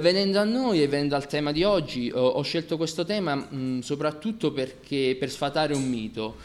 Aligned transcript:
Venendo 0.00 0.38
a 0.38 0.44
noi 0.44 0.82
e 0.82 0.88
venendo 0.88 1.16
al 1.16 1.26
tema 1.26 1.52
di 1.52 1.64
oggi, 1.64 2.10
ho, 2.14 2.40
scelto 2.40 2.78
questo 2.78 3.04
tema 3.04 3.34
mh, 3.34 3.80
soprattutto 3.80 4.50
perché, 4.50 5.14
per 5.20 5.28
sfatare 5.28 5.74
un 5.74 5.86
mito. 5.86 6.36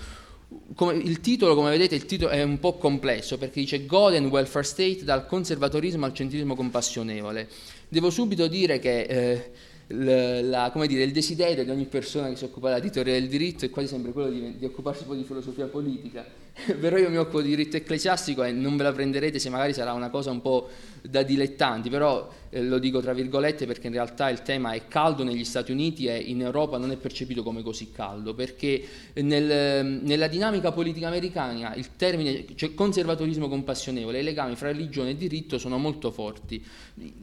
Come, 0.75 0.96
il 0.96 1.21
titolo, 1.21 1.55
come 1.55 1.70
vedete, 1.70 1.96
il 1.96 2.05
titolo 2.05 2.29
è 2.29 2.44
un 2.44 2.60
po' 2.60 2.73
complesso 2.73 3.38
perché 3.38 3.62
dice 3.62 3.86
God 3.86 4.15
and 4.15 4.25
Welfare 4.25 4.65
State 4.65 5.05
dal 5.05 5.25
conservatorismo 5.25 6.04
al 6.04 6.13
centrismo 6.13 6.55
compassionevole. 6.55 7.47
Devo 7.88 8.10
subito 8.10 8.47
dire 8.47 8.79
che 8.79 9.02
eh, 9.04 9.52
la, 9.95 10.70
dire, 10.86 11.04
il 11.04 11.14
desiderio 11.14 11.64
di 11.64 11.70
ogni 11.70 11.86
persona 11.86 12.27
che 12.27 12.36
si 12.36 12.43
occupa 12.43 12.73
della 12.73 12.89
teoria 12.89 13.14
del 13.14 13.29
diritto 13.29 13.64
è 13.64 13.70
quasi 13.70 13.88
sempre 13.88 14.11
quello 14.11 14.29
di, 14.29 14.57
di 14.57 14.66
occuparsi 14.66 15.04
un 15.04 15.07
po' 15.07 15.16
di 15.16 15.23
filosofia 15.23 15.68
politica, 15.68 16.25
però 16.80 16.98
io 16.98 17.10
mi 17.10 17.18
occupo 17.18 17.42
di 17.42 17.50
diritto 17.50 17.78
ecclesiastico 17.78 18.44
e 18.44 18.52
non 18.52 18.78
ve 18.78 18.84
la 18.84 18.92
prenderete 18.92 19.39
se 19.39 19.50
magari 19.50 19.74
sarà 19.74 19.94
una 19.94 20.10
cosa 20.10 20.32
un 20.32 20.42
po' 20.42 20.70
da 21.02 21.24
dilettanti, 21.24 21.89
però 21.89 22.30
eh, 22.50 22.64
lo 22.64 22.80
dico 22.80 23.00
tra 23.02 23.14
virgolette 23.14 23.66
perché 23.66 23.88
in 23.88 23.94
realtà 23.94 24.30
il 24.30 24.42
tema 24.42 24.71
è 24.71 24.88
caldo 24.88 25.24
negli 25.24 25.43
Stati 25.43 25.71
Uniti 25.71 26.07
e 26.07 26.18
in 26.18 26.42
Europa 26.42 26.78
non 26.78 26.92
è 26.92 26.98
percepito 26.98 27.43
come 27.43 27.62
così 27.62 27.92
caldo, 27.92 28.34
perché 28.34 28.84
nel, 29.15 30.01
nella 30.01 30.28
dinamica 30.28 30.71
politica 30.71 31.07
americana 31.07 31.75
il 31.75 31.96
termine 31.96 32.45
cioè 32.56 32.73
conservatorismo 32.73 33.48
compassionevole, 33.48 34.20
i 34.20 34.23
legami 34.23 34.56
fra 34.56 34.72
religione 34.72 35.12
e 35.12 35.16
diritto 35.16 35.58
sono 35.58 35.78
molto 35.78 36.12
forti. 36.12 36.64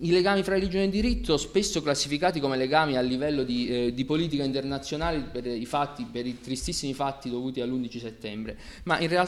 I 0.01 0.11
legami 0.11 0.43
fra 0.43 0.55
religione 0.55 0.85
e 0.85 0.89
diritto 0.89 1.37
spesso 1.37 1.83
classificati 1.83 2.41
come 2.41 2.57
legami 2.57 2.97
a 2.97 3.01
livello 3.01 3.43
di, 3.43 3.69
eh, 3.69 3.95
di 3.95 4.05
politica 4.05 4.45
internazionale 4.45 5.19
per 5.21 5.47
i, 5.47 5.67
fatti, 5.67 6.07
per 6.11 6.27
i 6.27 6.41
tristissimi 6.41 6.95
fatti 6.95 7.29
dovuti 7.29 7.61
all'11 7.61 7.99
settembre, 7.99 8.57
ma 8.85 8.99
in 9.01 9.09
realtà 9.09 9.24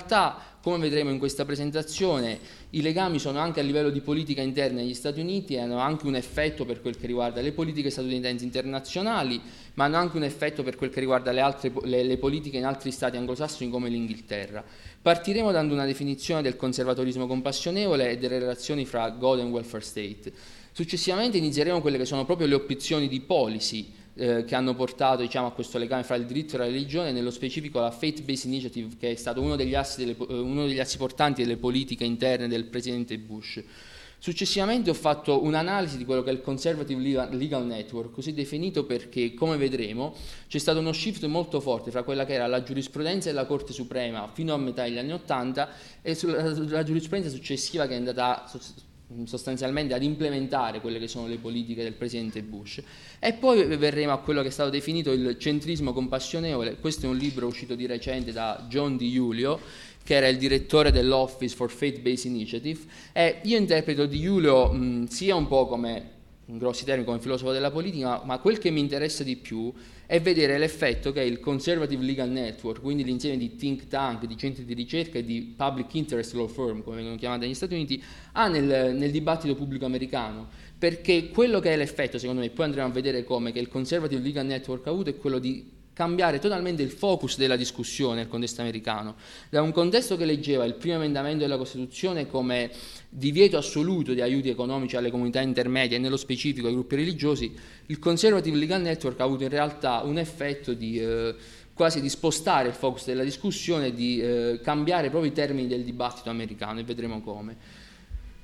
come 0.61 0.79
vedremo 0.79 1.11
in 1.11 1.19
questa 1.19 1.45
presentazione, 1.45 2.41
i 2.71 2.83
legami 2.83 3.21
sono 3.21 3.39
anche 3.39 3.61
a 3.61 3.63
livello 3.63 3.91
di 3.91 4.01
politica 4.01 4.43
interna 4.43 4.81
negli 4.81 4.95
Stati 4.95 5.21
Uniti 5.21 5.55
e 5.55 5.61
hanno 5.61 5.79
anche 5.79 6.07
un 6.07 6.17
effetto 6.17 6.65
per 6.65 6.81
quel 6.81 6.97
che 6.99 7.07
riguarda 7.07 7.41
le 7.41 7.53
politiche 7.53 7.89
statunitensi 7.89 8.45
internazionali, 8.45 9.41
ma 9.75 9.85
hanno 9.85 9.97
anche 9.97 10.17
un 10.17 10.25
effetto 10.25 10.65
per 10.65 10.75
quel 10.75 10.91
che 10.91 10.99
riguarda 10.99 11.31
le, 11.31 11.41
altre, 11.41 11.73
le, 11.85 12.03
le 12.03 12.19
politiche 12.19 12.57
in 12.57 12.65
altri 12.65 12.91
stati 12.91 13.17
anglosassoni 13.17 13.71
come 13.71 13.89
l'Inghilterra. 13.89 14.65
Partiremo 15.01 15.53
dando 15.53 15.73
una 15.73 15.85
definizione 15.85 16.43
del 16.43 16.57
conservatorismo 16.57 17.29
compassionevole 17.29 18.11
e 18.11 18.19
delle 18.19 18.41
relazioni 18.41 18.85
fra 18.85 19.09
God 19.11 19.39
e 19.39 19.43
welfare 19.45 19.85
state. 19.85 20.33
Successivamente 20.73 21.39
inizieremo 21.39 21.81
quelle 21.81 21.97
che 21.97 22.05
sono 22.05 22.25
proprio 22.25 22.49
le 22.49 22.57
opzioni 22.57 23.07
di 23.07 23.21
policy 23.21 23.93
eh, 24.17 24.45
che 24.45 24.55
hanno 24.55 24.75
portato 24.75 25.21
diciamo, 25.21 25.49
a 25.49 25.53
questo 25.53 25.79
legame 25.79 26.03
fra 26.03 26.17
il 26.17 26.25
diritto 26.25 26.55
e 26.55 26.59
la 26.59 26.65
religione, 26.65 27.13
nello 27.13 27.31
specifico 27.31 27.81
la 27.81 27.91
Faith 27.91 28.23
Based 28.23 28.51
Initiative, 28.51 28.97
che 28.99 29.11
è 29.11 29.15
stato 29.15 29.43
uno 29.43 29.57
degli 29.57 29.75
assi, 29.75 30.05
delle, 30.05 30.17
eh, 30.19 30.39
uno 30.39 30.67
degli 30.67 30.81
assi 30.81 30.97
portanti 30.97 31.43
delle 31.43 31.59
politiche 31.59 32.05
interne 32.05 32.49
del 32.49 32.65
presidente 32.65 33.19
Bush. 33.19 33.63
Successivamente 34.19 34.89
ho 34.89 34.95
fatto 34.95 35.45
un'analisi 35.45 35.99
di 35.99 36.07
quello 36.07 36.23
che 36.23 36.31
è 36.31 36.33
il 36.33 36.41
Conservative 36.41 37.29
Legal 37.31 37.67
Network, 37.67 38.13
così 38.13 38.33
definito 38.33 38.85
perché, 38.85 39.35
come 39.35 39.59
vedremo, 39.59 40.15
c'è 40.49 40.59
stato 40.59 40.79
uno 40.79 40.93
shift 40.93 41.27
molto 41.27 41.61
forte 41.61 41.91
fra 41.91 42.03
quella 42.03 42.25
che 42.25 42.33
era 42.33 42.47
la 42.47 42.63
giurisprudenza 42.63 43.29
della 43.29 43.45
Corte 43.45 43.75
Suprema 43.75 44.27
fino 44.33 44.55
a 44.55 44.57
metà 44.57 44.85
degli 44.85 44.97
anni 44.97 45.13
Ottanta 45.13 45.69
e 46.01 46.17
la 46.23 46.83
giurisprudenza 46.83 47.29
successiva 47.29 47.87
che 47.87 47.93
è 47.93 47.97
andata 47.99 48.51
sostanzialmente 49.25 49.95
ad 49.95 50.03
implementare 50.03 50.81
quelle 50.81 50.99
che 50.99 51.09
sono 51.09 51.27
le 51.27 51.39
politiche 51.39 51.83
del 51.83 51.93
presidente 51.93 52.43
Bush. 52.43 52.83
E 53.19 53.33
poi 53.35 53.65
verremo 53.77 54.13
a 54.13 54.19
quello 54.19 54.43
che 54.43 54.49
è 54.49 54.51
stato 54.51 54.71
definito 54.71 55.13
il 55.13 55.37
centrismo 55.39 55.93
compassionevole. 55.93 56.77
Questo 56.77 57.07
è 57.07 57.09
un 57.09 57.17
libro 57.17 57.47
uscito 57.47 57.75
di 57.75 57.87
recente 57.87 58.33
da 58.33 58.67
John 58.69 58.97
Di 58.97 59.13
Giulio, 59.13 59.61
che 60.03 60.15
era 60.15 60.29
il 60.29 60.39
direttore 60.39 60.91
dell'Office 60.91 61.55
for 61.55 61.71
Faith-Based 61.71 62.27
Initiative. 62.27 62.81
E 63.13 63.41
io 63.45 63.57
interpreto 63.57 64.07
Di 64.07 64.21
Giulio 64.21 64.73
mh, 64.73 65.07
sia 65.07 65.35
un 65.35 65.47
po' 65.47 65.67
come 65.67 66.15
in 66.47 66.59
grossi 66.59 66.85
termini 66.85 67.07
come 67.07 67.21
filosofo 67.21 67.53
della 67.53 67.71
politica, 67.71 68.23
ma 68.25 68.39
quel 68.39 68.59
che 68.59 68.71
mi 68.71 68.81
interessa 68.81 69.25
di 69.25 69.37
più 69.37 69.73
è 70.07 70.21
vedere 70.21 70.59
l'effetto 70.59 71.11
che 71.11 71.23
il 71.23 71.41
Conservative 71.41 72.05
Legal 72.05 72.31
Network, 72.31 72.81
quindi 72.81 73.03
l'insieme 73.03 73.37
di 73.37 73.57
think 73.57 73.89
tank, 73.89 74.25
di 74.25 74.37
centri 74.37 74.65
di 74.65 74.75
ricerca 74.75 75.19
e 75.19 75.25
di 75.25 75.55
public 75.57 75.93
interest 75.95 76.35
law 76.35 76.47
firm, 76.47 76.83
come 76.83 76.97
vengono 76.97 77.17
chiamate 77.17 77.47
negli 77.47 77.55
Stati 77.55 77.75
Uniti, 77.75 78.03
ha 78.33 78.47
nel, 78.47 78.95
nel 78.95 79.11
dibattito 79.11 79.57
pubblico 79.57 79.85
americano. 79.85 80.49
Perché 80.79 81.31
quello 81.31 81.59
che 81.59 81.73
è 81.73 81.77
l'effetto, 81.77 82.19
secondo 82.19 82.43
me, 82.43 82.51
poi 82.51 82.67
andremo 82.67 82.87
a 82.87 82.91
vedere 82.91 83.25
come, 83.25 83.51
che 83.51 83.59
il 83.59 83.69
Conservative 83.69 84.23
Legal 84.23 84.47
Network 84.47 84.87
ha 84.87 84.91
avuto 84.91 85.11
è 85.11 85.17
quello 85.17 85.39
di 85.39 85.76
cambiare 85.97 86.39
totalmente 86.39 86.83
il 86.83 86.91
focus 86.91 87.39
della 87.39 87.57
discussione 87.57 88.17
nel 88.17 88.29
contesto 88.29 88.61
americano, 88.61 89.15
da 89.49 89.63
un 89.63 89.73
contesto 89.73 90.19
che 90.19 90.27
leggeva 90.27 90.67
il 90.67 90.75
primo 90.75 90.97
emendamento 90.97 91.39
della 91.39 91.57
Costituzione 91.57 92.27
come 92.27 92.71
divieto 93.09 93.57
assoluto 93.57 94.13
di 94.13 94.21
aiuti 94.21 94.51
economici 94.51 94.97
alle 94.97 95.11
comunità 95.11 95.41
intermedie 95.41 95.97
e 95.97 95.99
nello 95.99 96.19
specifico 96.19 96.67
ai 96.67 96.75
gruppi 96.75 96.97
religiosi, 96.97 97.51
il 97.87 97.99
Conservative 97.99 98.59
Legal 98.59 98.83
Network 98.83 99.19
ha 99.21 99.25
avuto 99.25 99.45
in 99.45 99.49
realtà 99.49 100.03
un 100.03 100.19
effetto 100.19 100.75
di 100.75 101.01
eh, 101.01 101.35
quasi 101.73 102.03
di 102.03 102.11
spostare 102.11 102.69
il 102.69 102.75
focus 102.75 103.07
della 103.07 103.25
discussione, 103.25 103.95
di 103.95 104.21
eh, 104.21 104.61
cambiare 104.63 105.09
proprio 105.09 105.31
i 105.31 105.35
termini 105.35 105.67
del 105.67 105.83
dibattito 105.83 106.29
americano 106.29 106.79
e 106.79 106.85
vedremo 106.85 107.23
come. 107.23 107.57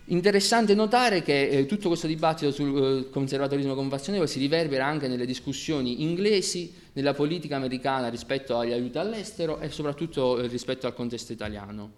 Interessante 0.06 0.74
notare 0.74 1.22
che 1.22 1.48
eh, 1.48 1.66
tutto 1.66 1.86
questo 1.86 2.08
dibattito 2.08 2.50
sul 2.50 3.04
eh, 3.06 3.10
conservatorismo 3.10 3.74
compassionevole 3.74 4.28
si 4.28 4.40
riverbera 4.40 4.84
anche 4.84 5.06
nelle 5.06 5.26
discussioni 5.26 6.02
inglesi, 6.02 6.74
nella 6.94 7.14
politica 7.14 7.54
americana 7.54 8.08
rispetto 8.08 8.58
agli 8.58 8.72
aiuti 8.72 8.98
all'estero 8.98 9.60
e 9.60 9.70
soprattutto 9.70 10.40
eh, 10.40 10.48
rispetto 10.48 10.88
al 10.88 10.94
contesto 10.94 11.32
italiano. 11.32 11.92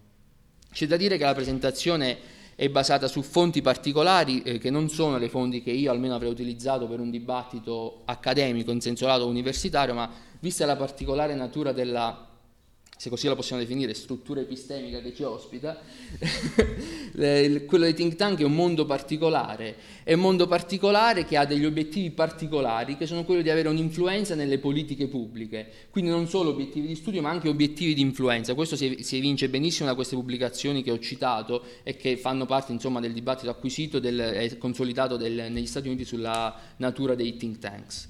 C'è 0.71 0.87
da 0.87 0.99
dire 0.99 1.17
che 1.17 1.25
la 1.25 1.35
presentazione 1.35 2.19
è 2.55 2.69
basata 2.69 3.09
su 3.09 3.23
fonti 3.23 3.63
particolari 3.63 4.43
eh, 4.43 4.59
che 4.59 4.69
non 4.69 4.91
sono 4.91 5.17
le 5.17 5.31
fonti 5.31 5.63
che 5.63 5.71
io 5.71 5.91
almeno 5.91 6.15
avrei 6.15 6.31
utilizzato 6.31 6.87
per 6.87 7.01
un 7.01 7.11
dibattito 7.11 8.03
accademico 8.05 8.71
in 8.71 8.83
senso 8.83 9.07
lato 9.07 9.27
universitario, 9.27 9.95
ma 9.95 10.11
vista 10.41 10.67
la 10.67 10.77
particolare 10.77 11.35
natura 11.35 11.73
della 11.73 12.34
se 12.97 13.11
così 13.11 13.27
la 13.27 13.35
possiamo 13.35 13.61
definire, 13.61 13.93
struttura 13.93 14.41
epistemica 14.41 15.01
che 15.01 15.15
ci 15.15 15.25
ospita, 15.25 15.81
quello 17.13 17.85
dei 17.85 17.95
think 17.95 18.15
tank 18.15 18.41
è 18.41 18.45
un 18.45 18.55
mondo 18.55 18.87
particolare, 18.87 19.77
è 20.05 20.15
un 20.15 20.21
mondo 20.21 20.47
particolare 20.47 21.25
che 21.25 21.37
ha 21.37 21.45
degli 21.45 21.65
obiettivi 21.65 22.11
particolari 22.11 22.97
che 22.97 23.07
sono 23.07 23.25
quelli 23.25 23.43
di 23.43 23.51
avere 23.51 23.69
un'influenza 23.69 24.35
nelle 24.35 24.59
politiche 24.59 25.09
pubbliche, 25.09 25.71
quindi 25.91 26.11
non 26.11 26.29
solo 26.29 26.51
obiettivi 26.51 26.87
di 26.87 26.95
studio 26.95 27.21
ma 27.21 27.31
anche 27.31 27.49
obiettivi 27.49 27.95
di 27.95 28.01
influenza. 28.01 28.55
Questo 28.55 28.77
si 28.77 29.17
evince 29.17 29.49
benissimo 29.49 29.89
da 29.89 29.95
queste 29.95 30.15
pubblicazioni 30.15 30.83
che 30.83 30.91
ho 30.93 30.99
citato 30.99 31.65
e 31.83 31.97
che 31.97 32.17
fanno 32.17 32.47
parte 32.47 32.73
insomma, 32.73 33.01
del 33.01 33.13
dibattito 33.13 33.51
acquisito 33.51 34.01
e 34.01 34.57
consolidato 34.59 35.17
del, 35.17 35.51
negli 35.51 35.67
Stati 35.67 35.89
Uniti 35.89 36.05
sulla 36.05 36.57
natura 36.77 37.15
dei 37.15 37.37
think 37.37 37.59
tanks. 37.59 38.09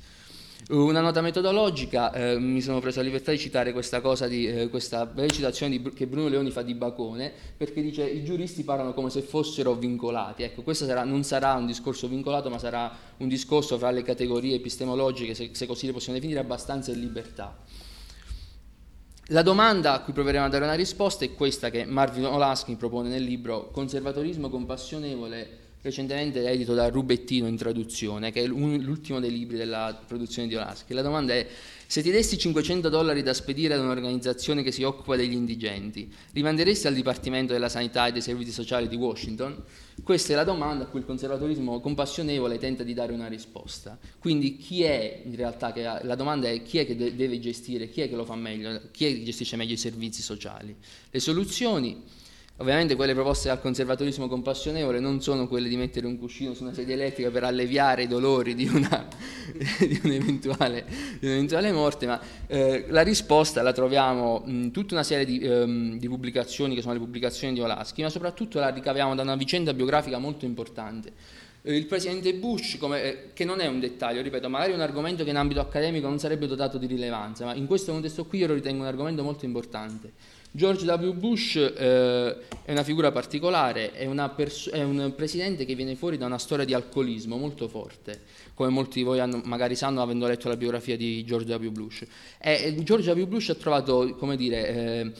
Una 0.70 1.02
nota 1.02 1.20
metodologica, 1.20 2.10
eh, 2.12 2.38
mi 2.38 2.62
sono 2.62 2.80
preso 2.80 3.00
la 3.00 3.04
libertà 3.04 3.30
di 3.30 3.38
citare 3.38 3.72
questa 3.72 4.00
cosa, 4.00 4.26
di, 4.26 4.47
eh, 4.47 4.69
questa 4.70 5.04
breve 5.04 5.28
citazione 5.28 5.76
di, 5.76 5.92
che 5.92 6.06
Bruno 6.06 6.28
Leoni 6.28 6.50
fa 6.50 6.62
di 6.62 6.72
Bacone, 6.72 7.30
perché 7.54 7.82
dice 7.82 8.08
i 8.08 8.25
giuristi 8.25 8.64
parlano 8.64 8.94
come 8.94 9.10
se 9.10 9.20
fossero 9.20 9.75
vincolati. 9.75 10.42
Ecco, 10.42 10.62
questo 10.62 10.86
sarà, 10.86 11.04
non 11.04 11.22
sarà 11.22 11.52
un 11.52 11.66
discorso 11.66 12.08
vincolato, 12.08 12.48
ma 12.48 12.58
sarà 12.58 12.91
un 13.19 13.28
discorso 13.28 13.76
fra 13.76 13.91
le 13.91 14.02
categorie 14.02 14.54
epistemologiche, 14.54 15.34
se, 15.34 15.50
se 15.52 15.66
così 15.66 15.84
le 15.84 15.92
possiamo 15.92 16.16
definire, 16.16 16.41
abbastanza 16.41 16.92
in 16.92 17.00
libertà. 17.00 17.58
La 19.28 19.42
domanda 19.42 19.92
a 19.92 20.00
cui 20.00 20.14
proveremo 20.14 20.46
a 20.46 20.48
dare 20.48 20.64
una 20.64 20.72
risposta 20.72 21.26
è 21.26 21.34
questa 21.34 21.69
che 21.69 21.84
Marvin 21.84 22.25
Olaskin 22.25 22.78
propone 22.78 23.10
nel 23.10 23.22
libro 23.22 23.69
Conservatorismo 23.70 24.48
compassionevole 24.48 25.63
recentemente 25.84 26.49
edito 26.49 26.72
da 26.72 26.89
Rubettino 26.89 27.47
in 27.47 27.59
traduzione, 27.59 28.33
che 28.33 28.43
è 28.43 28.47
l'ultimo 28.47 29.21
dei 29.21 29.31
libri 29.31 29.59
della 29.59 30.00
produzione 30.06 30.49
di 30.49 30.55
Olaschi. 30.55 30.95
La 30.95 31.03
domanda 31.03 31.34
è, 31.34 31.47
se 31.87 32.00
ti 32.00 32.11
dessi 32.11 32.39
500 32.39 32.89
dollari 32.89 33.22
da 33.22 33.34
spedire 33.34 33.75
ad 33.75 33.81
un'organizzazione 33.81 34.62
che 34.62 34.73
si 34.73 34.83
occupa 34.83 35.15
degli 35.15 35.34
indigenti, 35.34 36.11
rimanderesti 36.33 36.87
al 36.87 36.94
Dipartimento 36.94 37.53
della 37.53 37.69
Sanità 37.69 38.06
e 38.06 38.12
dei 38.12 38.23
Servizi 38.23 38.50
Sociali 38.50 38.89
di 38.89 38.97
Washington? 38.97 39.62
Questa 40.03 40.33
è 40.33 40.37
la 40.37 40.44
domanda 40.44 40.84
a 40.84 40.87
cui 40.87 41.00
il 41.00 41.05
conservatorismo 41.05 41.78
compassionevole 41.81 42.56
tenta 42.56 42.83
di 42.83 42.94
dare 42.94 43.12
una 43.12 43.28
risposta. 43.28 43.99
Quindi 44.19 44.56
chi 44.56 44.85
è, 44.85 45.20
in 45.23 45.37
realtà, 45.37 45.67
ha, 45.67 46.00
la 46.03 46.14
domanda 46.14 46.49
è 46.49 46.62
chi 46.62 46.79
è 46.79 46.87
che 46.87 46.97
deve 46.97 47.38
gestire, 47.38 47.91
chi 47.91 48.00
è 48.00 48.08
che 48.08 48.17
lo 48.17 48.25
fa 48.25 48.37
meglio, 48.37 48.81
chi 48.91 49.05
è 49.05 49.12
che 49.12 49.23
gestisce 49.23 49.56
meglio 49.56 49.75
i 49.75 49.76
servizi 49.76 50.23
sociali. 50.23 50.75
Le 51.11 51.20
soluzioni 51.20 52.23
Ovviamente 52.59 52.95
quelle 52.95 53.15
proposte 53.15 53.49
dal 53.49 53.61
conservatorismo 53.61 54.29
compassionevole 54.29 55.01
non 55.01 55.21
sono 55.21 55.49
quelle 55.49 55.69
di 55.69 55.77
mettere 55.77 56.06
un 56.06 56.17
cuscino 56.17 56.55
su 56.55 56.62
una 56.62 56.73
sedia 56.73 56.95
elettrica 56.95 57.29
per 57.29 57.43
alleviare 57.43 58.05
i 58.05 58.06
dolori 58.06 58.55
di, 58.55 58.69
una, 58.73 59.09
di, 59.81 60.01
un'eventuale, 60.05 60.85
di 61.19 61.27
un'eventuale, 61.27 61.73
morte, 61.73 62.06
ma 62.06 62.21
eh, 62.47 62.85
la 62.91 63.03
risposta 63.03 63.61
la 63.61 63.73
troviamo 63.73 64.45
in 64.47 64.71
tutta 64.71 64.95
una 64.95 65.03
serie 65.03 65.25
di, 65.25 65.41
ehm, 65.41 65.99
di, 65.99 66.06
pubblicazioni 66.06 66.77
che 66.77 66.81
sono 66.81 66.93
le 66.93 67.01
pubblicazioni 67.01 67.55
di 67.55 67.61
Olaschi, 67.61 68.03
ma 68.03 68.09
soprattutto 68.09 68.61
la 68.61 68.69
ricaviamo 68.69 69.17
da 69.17 69.23
una 69.23 69.35
vicenda 69.35 69.75
biografica 69.75 70.19
molto 70.19 70.45
importante. 70.45 71.12
Eh, 71.61 71.75
il 71.77 71.87
presidente 71.87 72.35
Bush, 72.35 72.77
come, 72.79 73.03
eh, 73.03 73.33
che 73.33 73.45
non 73.45 73.59
è 73.59 73.67
un 73.67 73.81
dettaglio, 73.81 74.23
ripeto, 74.23 74.49
magari 74.49 74.71
è 74.71 74.75
un 74.77 74.81
argomento 74.81 75.25
che 75.25 75.31
in 75.31 75.37
ambito 75.37 75.59
accademico 75.59 76.06
non 76.06 76.21
sarebbe 76.21 76.47
dotato 76.47 76.79
di 76.79 76.87
rilevanza, 76.87 77.47
ma 77.47 77.55
in 77.55 77.67
questo 77.67 77.91
contesto 77.91 78.27
qui 78.27 78.39
io 78.39 78.47
lo 78.47 78.55
ritengo 78.55 78.83
un 78.83 78.89
argomento 78.89 79.25
molto 79.25 79.45
importante 79.45 80.43
George 80.56 80.87
W. 80.89 81.15
Bush 81.15 81.56
eh, 81.56 82.37
è 82.62 82.71
una 82.71 82.85
figura 82.85 83.11
particolare, 83.11 83.91
è, 83.91 84.09
pers- 84.37 84.71
è, 84.71 84.85
un 84.85 85.12
presidente 85.17 85.65
che 85.65 85.75
viene 85.75 85.97
fuori 85.97 86.17
da 86.17 86.27
una 86.27 86.39
storia 86.39 86.65
di 86.65 86.73
alcolismo 86.73 87.37
molto 87.37 87.67
forte, 87.67 88.21
come 88.55 88.69
molti 88.69 88.99
di 88.99 89.05
voi 89.05 89.21
hanno, 89.21 89.41
magari 89.45 89.75
sanno 89.75 90.01
avendo 90.01 90.27
letto 90.27 90.49
la 90.49 90.56
biografia 90.56 90.97
di 90.97 91.25
George 91.25 91.53
W. 91.55 91.71
Bush. 91.71 92.05
E, 92.39 92.75
George 92.83 93.11
W. 93.11 93.27
Bush 93.27 93.51
ha 93.51 93.55
trovato, 93.55 94.15
come 94.17 94.37
dire, 94.37 94.69
eh, 94.69 95.12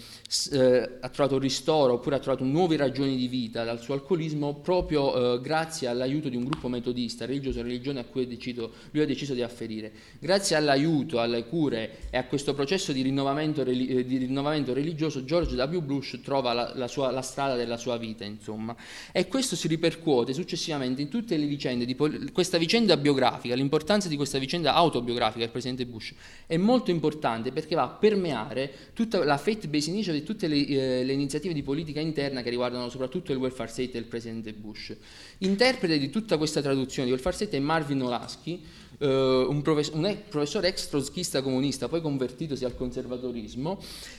eh, 0.53 0.91
ha 1.01 1.09
trovato 1.11 1.39
ristoro 1.39 1.95
oppure 1.95 2.17
ha 2.17 2.19
trovato 2.19 2.45
nuove 2.45 2.77
ragioni 2.77 3.17
di 3.17 3.29
vita 3.29 3.63
dal 3.65 3.81
suo 3.81 3.95
alcolismo 3.95 4.55
proprio 4.55 5.35
eh, 5.35 5.41
grazie 5.41 5.87
all'aiuto 5.89 6.29
di 6.29 6.37
un 6.37 6.45
gruppo 6.45 6.69
metodista 6.69 7.27
religioso, 7.27 7.63
religione 7.63 8.01
a 8.01 8.05
cui 8.05 8.27
deciso, 8.27 8.73
lui 8.91 9.03
ha 9.03 9.07
deciso 9.07 9.35
di 9.35 9.43
afferire. 9.43 9.93
Grazie 10.19 10.57
all'aiuto, 10.57 11.21
alle 11.21 11.45
cure 11.47 11.99
e 12.11 12.17
a 12.17 12.25
questo 12.25 12.55
processo 12.55 12.93
di 12.93 13.03
rinnovamento, 13.03 13.63
eh, 13.63 14.05
di 14.05 14.17
rinnovamento 14.17 14.73
religioso, 14.73 15.25
George 15.25 15.55
W. 15.55 15.81
Bush 15.81 16.21
trova 16.23 16.53
la, 16.53 16.73
la, 16.75 16.89
sua, 16.89 17.11
la, 17.11 17.23
strada 17.23 17.55
della 17.55 17.77
sua 17.77 17.97
vita, 17.97 18.25
insomma. 18.25 18.75
E 19.13 19.29
questo 19.29 19.57
si 19.57 19.69
ripercuote 19.69 20.33
successivamente 20.33 21.03
in 21.03 21.09
tutte 21.09 21.37
le 21.37 21.47
vicende, 21.47 21.85
di 21.85 21.97
questa 22.33 22.59
vicenda 22.59 22.97
biografica, 22.97 23.24
l'importanza 23.55 24.09
di 24.09 24.17
questa 24.17 24.39
vicenda 24.39 24.75
autobiografica 24.75 25.41
del 25.41 25.51
presidente 25.51 25.87
Bush 25.87 26.15
è 26.47 26.57
molto 26.57 26.91
importante 26.91 27.53
perché 27.53 27.75
va 27.75 27.83
a 27.83 27.89
permeare 27.89 28.73
tutta 28.93 29.25
la 29.25 29.37
faith-based 29.37 29.93
initiative 29.93 30.25
tutte 30.25 30.47
le, 30.47 30.67
eh, 30.67 31.05
le, 31.05 31.13
iniziative 31.13 31.55
di 31.55 31.63
politica 31.63 32.01
interna 32.01 32.43
che 32.43 32.51
riguardano 32.51 32.89
soprattutto 32.89 33.33
il 33.33 33.39
welfare 33.39 33.71
state 33.71 33.93
del 33.93 34.05
presidente 34.05 34.53
Bush. 34.53 34.95
Interprete 35.39 35.99
di 35.99 36.11
tutta 36.11 36.37
questa 36.37 36.61
traduzione 36.61 37.07
di 37.07 37.13
welfare 37.13 37.37
state 37.37 37.57
è 37.57 37.61
Marvin 37.61 38.03
Olasky, 38.03 38.63
eh, 38.99 39.47
un, 39.49 39.63
profes- 39.63 39.91
un 39.93 40.17
professore 40.29 40.69
ex 40.69 40.89
trotskista 40.89 41.43
comunista, 41.43 41.89
poi 41.89 42.01
convertitosi 42.01 42.65
al 42.65 42.77
conservatorismo, 42.77 43.79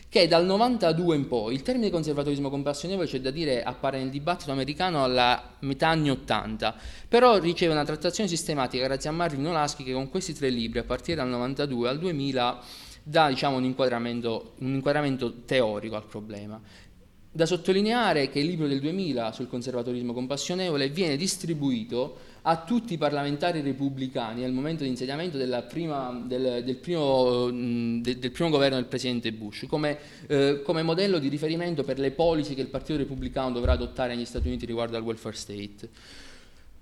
che 0.09 0.27
dal 0.27 0.45
92 0.45 1.15
in 1.15 1.27
poi, 1.27 1.53
il 1.53 1.61
termine 1.61 1.89
conservatorismo 1.89 2.49
compassionevole 2.49 3.07
c'è 3.07 3.19
da 3.19 3.31
dire 3.31 3.63
appare 3.63 3.99
nel 3.99 4.09
dibattito 4.09 4.51
americano 4.51 5.03
alla 5.03 5.55
metà 5.59 5.89
anni 5.89 6.09
80, 6.09 6.75
però 7.07 7.37
riceve 7.37 7.73
una 7.73 7.85
trattazione 7.85 8.29
sistematica 8.29 8.85
grazie 8.85 9.09
a 9.09 9.13
Marvin 9.13 9.45
Olasky 9.47 9.83
che 9.83 9.93
con 9.93 10.09
questi 10.09 10.33
tre 10.33 10.49
libri, 10.49 10.79
a 10.79 10.83
partire 10.83 11.17
dal 11.17 11.27
92 11.27 11.89
al 11.89 11.99
2000, 11.99 12.61
dà 13.03 13.29
diciamo, 13.29 13.57
un, 13.57 13.63
inquadramento, 13.63 14.53
un 14.59 14.73
inquadramento 14.73 15.41
teorico 15.45 15.95
al 15.95 16.05
problema. 16.05 16.59
Da 17.31 17.45
sottolineare 17.45 18.29
che 18.29 18.39
il 18.39 18.47
libro 18.47 18.65
del 18.65 18.79
2000 18.79 19.31
sul 19.33 19.47
conservatorismo 19.47 20.13
compassionevole 20.13 20.89
viene 20.89 21.17
distribuito 21.17 22.17
a 22.47 22.57
tutti 22.57 22.93
i 22.93 22.97
parlamentari 22.97 23.61
repubblicani 23.61 24.43
al 24.43 24.51
momento 24.51 24.83
di 24.83 24.89
insediamento 24.89 25.37
prima, 25.67 26.23
del, 26.25 26.63
del, 26.63 26.75
primo, 26.75 27.49
del, 27.49 28.01
del, 28.19 28.31
primo, 28.31 28.49
governo 28.49 28.75
del 28.75 28.85
presidente 28.85 29.31
Bush 29.31 29.65
come, 29.67 29.97
eh, 30.27 30.61
come, 30.63 30.83
modello 30.83 31.17
di 31.17 31.27
riferimento 31.27 31.83
per 31.83 31.97
le 31.97 32.11
policy 32.11 32.53
che 32.53 32.61
il 32.61 32.67
Partito 32.67 32.99
Repubblicano 32.99 33.51
dovrà 33.51 33.71
adottare 33.71 34.13
negli 34.13 34.25
Stati 34.25 34.47
Uniti 34.47 34.67
riguardo 34.67 34.95
al 34.95 35.03
welfare 35.03 35.35
state. 35.35 35.89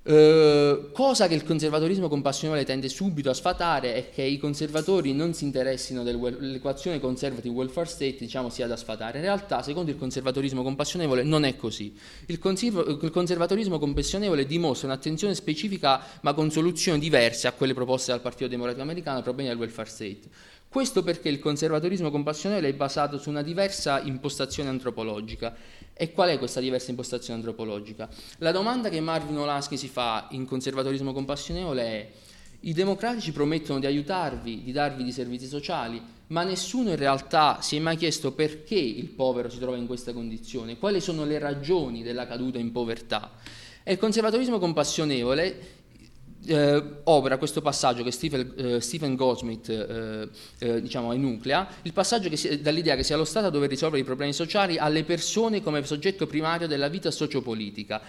Uh, 0.05 0.91
cosa 0.91 1.29
che 1.29 1.33
il 1.33 1.45
conservatorismo 1.45 2.09
compassionevole 2.09 2.65
tende 2.65 2.89
subito 2.89 3.29
a 3.29 3.33
sfatare 3.33 3.95
è 3.95 4.09
che 4.09 4.21
i 4.21 4.37
conservatori 4.37 5.13
non 5.13 5.33
si 5.33 5.45
interessino 5.45 6.03
dell'equazione 6.03 6.99
conservative 6.99 7.55
welfare 7.55 7.87
state 7.87 8.17
diciamo 8.19 8.49
sia 8.49 8.67
da 8.67 8.75
sfatare. 8.75 9.19
In 9.19 9.23
realtà, 9.23 9.61
secondo 9.61 9.91
il 9.91 9.97
conservatorismo 9.97 10.61
compassionevole, 10.61 11.23
non 11.23 11.45
è 11.45 11.55
così. 11.55 11.97
Il, 12.25 12.37
conserv- 12.37 13.01
il 13.01 13.11
conservatorismo 13.11 13.79
compassionevole 13.79 14.45
dimostra 14.45 14.87
un'attenzione 14.87 15.35
specifica 15.35 16.01
ma 16.19 16.33
con 16.33 16.51
soluzioni 16.51 16.99
diverse 16.99 17.47
a 17.47 17.53
quelle 17.53 17.73
proposte 17.73 18.11
dal 18.11 18.19
Partito 18.19 18.49
Democratico 18.49 18.83
Americano 18.83 19.21
problemi 19.21 19.47
del 19.47 19.57
welfare 19.57 19.89
state. 19.89 20.29
Questo 20.73 21.03
perché 21.03 21.29
il 21.29 21.37
conservatorismo 21.37 22.09
compassionevole 22.09 22.69
è 22.69 22.73
basato 22.73 23.19
su 23.19 23.29
una 23.29 23.43
diversa 23.43 24.01
impostazione 24.01 24.69
antropologica 24.69 25.55
e 25.93 26.11
qual 26.11 26.29
è 26.29 26.39
questa 26.39 26.59
diversa 26.59 26.89
impostazione 26.89 27.37
antropologica? 27.37 28.09
La 28.39 28.51
domanda 28.51 28.89
che 28.89 28.99
Marvin 28.99 29.37
Olasky 29.37 29.77
si 29.77 29.87
fa 29.87 30.29
in 30.31 30.45
conservatorismo 30.45 31.13
compassionevole 31.13 31.83
è 31.83 32.09
i 32.61 32.73
democratici 32.73 33.31
promettono 33.31 33.77
di 33.77 33.85
aiutarvi, 33.85 34.63
di 34.63 34.71
darvi 34.71 35.03
di 35.03 35.11
servizi 35.11 35.45
sociali, 35.45 36.01
ma 36.29 36.41
nessuno 36.41 36.89
in 36.89 36.95
realtà 36.95 37.61
si 37.61 37.75
è 37.75 37.79
mai 37.79 37.95
chiesto 37.95 38.31
perché 38.31 38.73
il 38.73 39.09
povero 39.09 39.49
si 39.49 39.59
trova 39.59 39.77
in 39.77 39.85
questa 39.85 40.11
condizione, 40.11 40.79
quali 40.79 41.01
sono 41.01 41.23
le 41.23 41.37
ragioni 41.37 42.01
della 42.01 42.25
caduta 42.25 42.57
in 42.57 42.71
povertà. 42.71 43.33
E 43.83 43.91
il 43.91 43.99
conservatorismo 43.99 44.57
compassionevole 44.57 45.82
eh, 46.45 46.83
opera 47.03 47.37
questo 47.37 47.61
passaggio 47.61 48.03
che 48.03 48.11
Stephen, 48.11 48.53
eh, 48.55 48.81
Stephen 48.81 49.15
Goldsmith 49.15 49.69
eh, 49.69 50.29
eh, 50.59 50.81
diciamo, 50.81 51.13
enuclea, 51.13 51.67
il 51.83 51.93
passaggio 51.93 52.29
che 52.29 52.37
si, 52.37 52.61
dall'idea 52.61 52.95
che 52.95 53.03
sia 53.03 53.15
lo 53.15 53.25
Stato 53.25 53.47
a 53.47 53.49
dover 53.49 53.69
risolvere 53.69 54.01
i 54.01 54.05
problemi 54.05 54.33
sociali 54.33 54.77
alle 54.77 55.03
persone 55.03 55.61
come 55.61 55.83
soggetto 55.85 56.27
primario 56.27 56.67
della 56.67 56.87
vita 56.87 57.11
sociopolitica, 57.11 58.01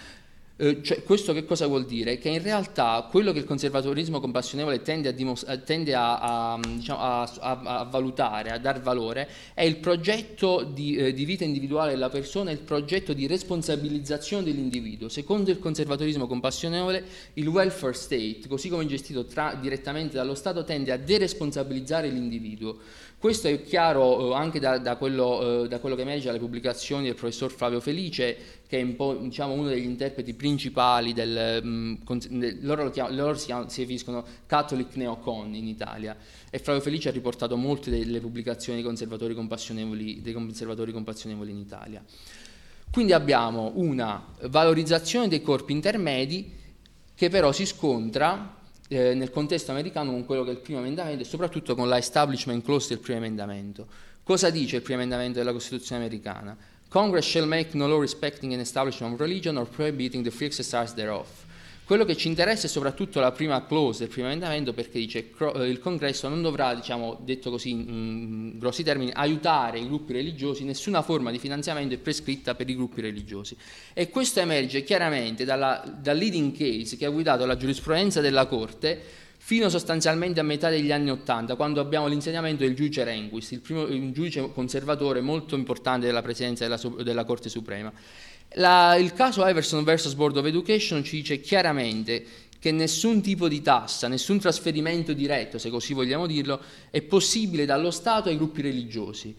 eh, 0.57 0.83
cioè, 0.83 1.03
questo 1.03 1.33
che 1.33 1.45
cosa 1.45 1.67
vuol 1.67 1.85
dire? 1.85 2.17
Che 2.19 2.29
in 2.29 2.41
realtà 2.41 3.09
quello 3.11 3.33
che 3.33 3.41
il 3.41 3.45
conservatorismo 3.45 4.21
compassionevole 4.21 4.83
tende 4.83 5.09
a, 5.09 5.13
dimos- 5.13 5.45
tende 5.65 5.95
a, 5.95 6.53
a, 6.53 6.61
diciamo, 6.65 7.01
a, 7.01 7.89
valutare, 7.91 8.51
a 8.51 8.59
dar 8.59 8.81
valore, 8.81 9.29
è 9.53 9.65
il 9.65 9.79
progetto 9.79 10.63
di, 10.63 10.95
eh, 10.95 11.13
di, 11.13 11.25
vita 11.25 11.43
individuale 11.43 11.91
della 11.91 12.09
persona, 12.09 12.53
il 12.53 12.61
progetto 12.61 13.13
di 13.13 13.27
responsabilizzazione 13.27 14.45
dell'individuo. 14.45 15.09
Secondo 15.09 15.51
il 15.51 15.59
conservatorismo 15.59 16.29
compassionevole, 16.29 17.05
il 17.35 17.49
welfare 17.49 17.95
state, 17.95 18.43
così 18.49 18.69
come 18.69 18.87
gestito 18.87 19.25
tra, 19.25 19.59
direttamente 19.61 20.15
dallo 20.15 20.37
Stato, 20.37 20.63
tende 20.63 20.93
a 20.93 20.97
deresponsabilizzare 20.97 22.09
l'individuo. 22.09 22.79
Questo 23.25 23.49
è 23.49 23.63
chiaro 23.63 24.33
eh, 24.33 24.35
anche 24.35 24.61
da, 24.61 24.77
da, 24.77 24.97
quello, 24.97 25.65
eh, 25.65 25.69
da, 25.69 25.79
quello, 25.79 25.97
che 25.97 26.03
emerge 26.03 26.27
dalle 26.27 26.39
pubblicazioni 26.39 27.05
del 27.05 27.15
professor 27.15 27.51
Flavio 27.51 27.81
Felice, 27.81 28.37
che 28.75 28.81
è 28.81 28.83
un 28.83 29.29
diciamo, 29.29 29.53
uno 29.53 29.69
degli 29.69 29.85
interpreti 29.85 30.35
principali 30.35 31.13
del... 31.13 31.61
Mh, 31.63 31.99
mm, 32.11 32.43
loro, 32.63 32.91
chiamano, 32.91 33.15
loro 33.15 33.35
si, 33.35 33.55
si, 33.69 33.81
definiscono 33.81 34.25
Catholic 34.47 34.97
Neocon 34.97 35.55
in 35.55 35.69
Italia 35.69 36.17
e 36.51 36.59
Flavio 36.59 36.83
Felice 36.83 37.09
ha 37.09 37.13
riportato 37.13 37.57
molte 37.57 37.91
delle 37.91 38.19
pubblicazioni 38.19 38.79
dei 38.79 38.87
conservatori 38.87 39.35
compassionevoli, 39.35 40.21
dei 40.21 40.33
conservatori 40.33 40.93
compassionevoli 40.93 41.53
in 41.53 41.59
Italia. 41.59 42.05
Quindi 42.91 43.13
abbiamo 43.13 43.73
una 43.77 44.25
valorizzazione 44.49 45.29
dei 45.29 45.43
corpi 45.43 45.73
intermedi 45.73 46.53
che 47.15 47.29
però 47.29 47.53
si 47.53 47.67
scontra 47.67 48.57
eh, 48.89 49.15
nel 49.15 49.31
contesto 49.31 49.71
americano 49.71 50.11
con 50.11 50.25
quello 50.25 50.43
che 50.43 50.51
è 50.51 50.55
il 50.55 50.61
primo 50.61 50.81
emendamento 50.81 51.23
e 51.23 51.27
soprattutto 51.27 51.77
con 51.77 51.89
la 51.89 51.99
establishment 51.99 52.65
clause 52.65 52.89
del 52.89 52.99
primo 52.99 53.19
emendamento. 53.19 53.87
Cosa 54.25 54.51
dice 54.51 54.77
il 54.77 54.83
primo 54.83 55.01
emendamento 55.01 55.39
della 55.39 55.53
Costituzione 55.53 56.05
americana? 56.05 56.57
Congress 56.95 57.27
shall 57.27 57.45
make 57.45 57.77
no 57.77 57.89
law 57.89 57.99
respecting 57.99 58.55
an 58.55 58.61
establishment 58.61 59.15
of 59.15 59.21
religion 59.21 59.57
or 59.57 59.67
prohibiting 59.67 60.23
the 60.23 60.31
free 60.31 60.47
exercise 60.47 60.95
thereof. 60.95 61.27
Quello 61.85 62.05
che 62.05 62.17
ci 62.17 62.29
interessa 62.29 62.67
è 62.67 62.71
soprattutto 62.71 63.19
la 63.19 63.33
prima 63.33 63.67
clause 63.67 64.05
del 64.05 64.09
primo 64.11 64.29
emendamento 64.29 64.73
perché 64.73 65.01
dice 65.01 65.33
che 65.33 65.51
eh, 65.57 65.69
il 65.69 65.81
congresso 65.81 66.29
non 66.29 66.41
dovrà, 66.41 66.73
diciamo, 66.73 67.19
detto 67.25 67.51
così 67.51 67.71
in 67.71 68.59
grossi 68.59 68.85
termini, 68.85 69.11
aiutare 69.13 69.81
i 69.81 69.89
gruppi 69.89 70.13
religiosi, 70.13 70.63
nessuna 70.63 71.03
forma 71.03 71.33
di 71.33 71.41
finanziamento 71.41 71.95
è 71.95 71.99
prescritta 71.99 72.55
per 72.55 72.71
i 72.71 72.77
gruppi 72.77 73.01
religiosi. 73.01 73.57
E 73.93 74.09
questo 74.09 74.39
emerge 74.39 74.85
chiaramente 74.85 75.45
dalla, 75.45 75.83
dal 76.01 76.17
leading 76.17 76.57
case 76.57 76.97
che 76.97 77.07
ha 77.07 77.11
guidato 77.11 77.45
la 77.45 77.57
giurisprudenza 77.57 78.21
della 78.21 78.47
Corte 78.47 79.24
fino 79.47 79.69
sostanzialmente 79.69 80.41
a 80.41 80.43
metà 80.43 80.71
degli 80.71 80.91
anni 80.91 81.11
Ottanta, 81.11 81.55
quando 81.55 81.79
abbiamo 81.79 82.07
l'insegnamento 82.07 82.65
del 82.65 82.75
giudice 82.75 83.05
Renquist, 83.05 83.53
il 83.53 83.61
primo 83.61 83.83
il 83.83 84.11
giudice 84.11 84.51
conservatore 84.51 85.21
molto 85.21 85.55
importante 85.55 86.07
della 86.07 86.23
presidenza 86.23 86.67
della, 86.67 86.81
della 87.03 87.25
Corte 87.27 87.51
Suprema. 87.51 87.93
La, 88.55 88.97
il 88.97 89.13
caso 89.13 89.47
Iverson 89.47 89.85
vs. 89.85 90.15
Board 90.15 90.39
of 90.39 90.47
Education 90.47 91.05
ci 91.05 91.17
dice 91.17 91.43
chiaramente 91.43 92.25
che 92.59 92.73
nessun 92.73 93.21
tipo 93.21 93.47
di 93.47 93.61
tassa, 93.61 94.09
nessun 94.09 94.39
trasferimento 94.39 95.13
diretto, 95.13 95.59
se 95.59 95.69
così 95.69 95.93
vogliamo 95.93 96.27
dirlo, 96.27 96.59
è 96.89 97.03
possibile 97.03 97.67
dallo 97.67 97.91
Stato 97.91 98.31
ai 98.31 98.39
gruppi 98.39 98.63
religiosi. 98.63 99.37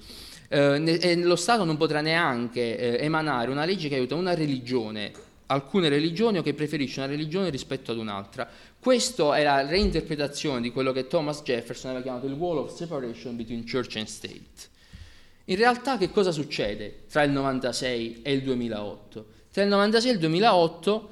Eh, 0.48 1.16
lo 1.24 1.36
Stato 1.36 1.64
non 1.64 1.78
potrà 1.78 2.02
neanche 2.02 2.78
eh, 2.78 3.04
emanare 3.04 3.50
una 3.50 3.66
legge 3.66 3.90
che 3.90 3.96
aiuta 3.96 4.14
una 4.14 4.36
religione, 4.36 5.12
alcune 5.48 5.90
religioni 5.90 6.38
o 6.38 6.44
che 6.44 6.54
preferisce 6.54 7.00
una 7.00 7.10
religione 7.10 7.50
rispetto 7.50 7.92
ad 7.92 7.98
un'altra. 7.98 8.48
Questa 8.86 9.36
è 9.36 9.42
la 9.42 9.66
reinterpretazione 9.66 10.62
di 10.62 10.72
quello 10.72 10.92
che 10.92 11.08
Thomas 11.08 11.42
Jefferson 11.42 11.90
aveva 11.90 12.04
chiamato 12.04 12.28
il 12.28 12.34
wall 12.34 12.60
of 12.60 12.76
separation 12.76 13.36
between 13.36 13.68
church 13.68 13.96
and 13.96 14.06
state. 14.06 14.44
In 15.46 15.56
realtà 15.56 15.98
che 15.98 16.12
cosa 16.12 16.32
succede 16.32 17.06
tra 17.10 17.24
il 17.24 17.32
96 17.32 18.22
e 18.22 18.32
il 18.32 18.44
2008? 18.44 19.26
Tra 19.52 19.64
il 19.64 19.70
96 19.70 20.12
e 20.12 20.14
il 20.14 20.20
2008 20.20 21.10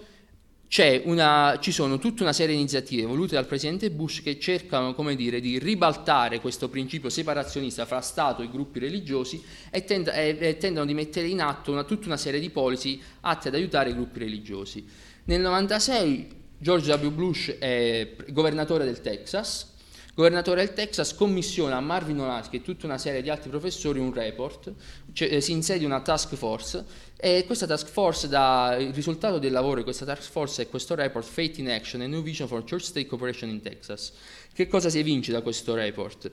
una, 1.06 1.58
ci 1.60 1.72
sono 1.72 1.98
tutta 1.98 2.22
una 2.22 2.32
serie 2.32 2.54
di 2.54 2.60
iniziative 2.60 3.08
volute 3.08 3.34
dal 3.34 3.48
presidente 3.48 3.90
Bush 3.90 4.22
che 4.22 4.40
cercano 4.40 4.94
dire, 5.16 5.40
di 5.40 5.58
ribaltare 5.58 6.42
questo 6.42 6.70
principio 6.70 7.10
separazionista 7.10 7.88
fra 7.88 8.02
Stato 8.02 8.44
e 8.44 8.52
gruppi 8.52 8.78
religiosi 8.78 9.44
e, 9.72 9.84
tend- 9.84 10.12
e, 10.14 10.58
tendono 10.60 10.86
di 10.86 10.94
mettere 10.94 11.26
in 11.26 11.42
atto 11.42 11.72
una, 11.72 11.86
tutta 11.86 12.06
una 12.06 12.18
serie 12.18 12.40
di 12.40 12.52
policy 12.52 13.02
atte 13.22 13.48
ad 13.48 13.56
aiutare 13.56 13.90
i 13.90 13.94
gruppi 13.96 14.20
religiosi. 14.20 14.86
Nel 15.24 15.42
96 15.42 16.42
George 16.64 16.94
W. 16.94 17.10
Bush 17.12 17.58
è 17.60 18.16
governatore 18.30 18.86
del 18.86 19.02
Texas 19.02 19.72
governatore 20.16 20.64
del 20.64 20.74
Texas 20.74 21.14
commissiona 21.14 21.76
a 21.76 21.82
Marvin 21.82 22.20
Olasky 22.20 22.58
e 22.58 22.62
tutta 22.62 22.86
una 22.86 22.98
serie 22.98 23.22
di 23.22 23.30
altri 23.30 23.50
professori 23.50 24.00
un 24.00 24.14
report, 24.14 24.72
cioè, 25.12 25.34
eh, 25.34 25.42
si 25.42 25.52
insedia 25.52 25.88
una 25.88 26.02
task 26.02 26.36
force 26.36 26.86
e 27.18 27.44
questa 27.46 27.66
task 27.66 27.88
force 27.88 28.30
dà 28.30 28.78
il 28.80 28.94
risultato 28.94 29.40
del 29.40 29.52
lavoro 29.52 29.78
di 29.78 29.84
questa 29.84 30.06
task 30.06 30.30
force 30.30 30.62
è 30.62 30.70
questo 30.70 30.96
report 30.96 31.26
Fate 31.26 31.60
in 31.60 31.70
Action 31.70 32.02
a 32.02 32.08
New 32.08 32.22
Vision 32.22 32.48
for 32.48 32.64
Church 32.64 32.86
State 32.86 33.08
Cooperation 33.08 33.50
in 33.50 33.62
Texas. 33.62 34.14
Che 34.54 34.68
cosa 34.68 34.90
si 34.90 35.00
evince 35.00 35.34
da 35.34 35.42
questo 35.42 35.74
report? 35.74 36.32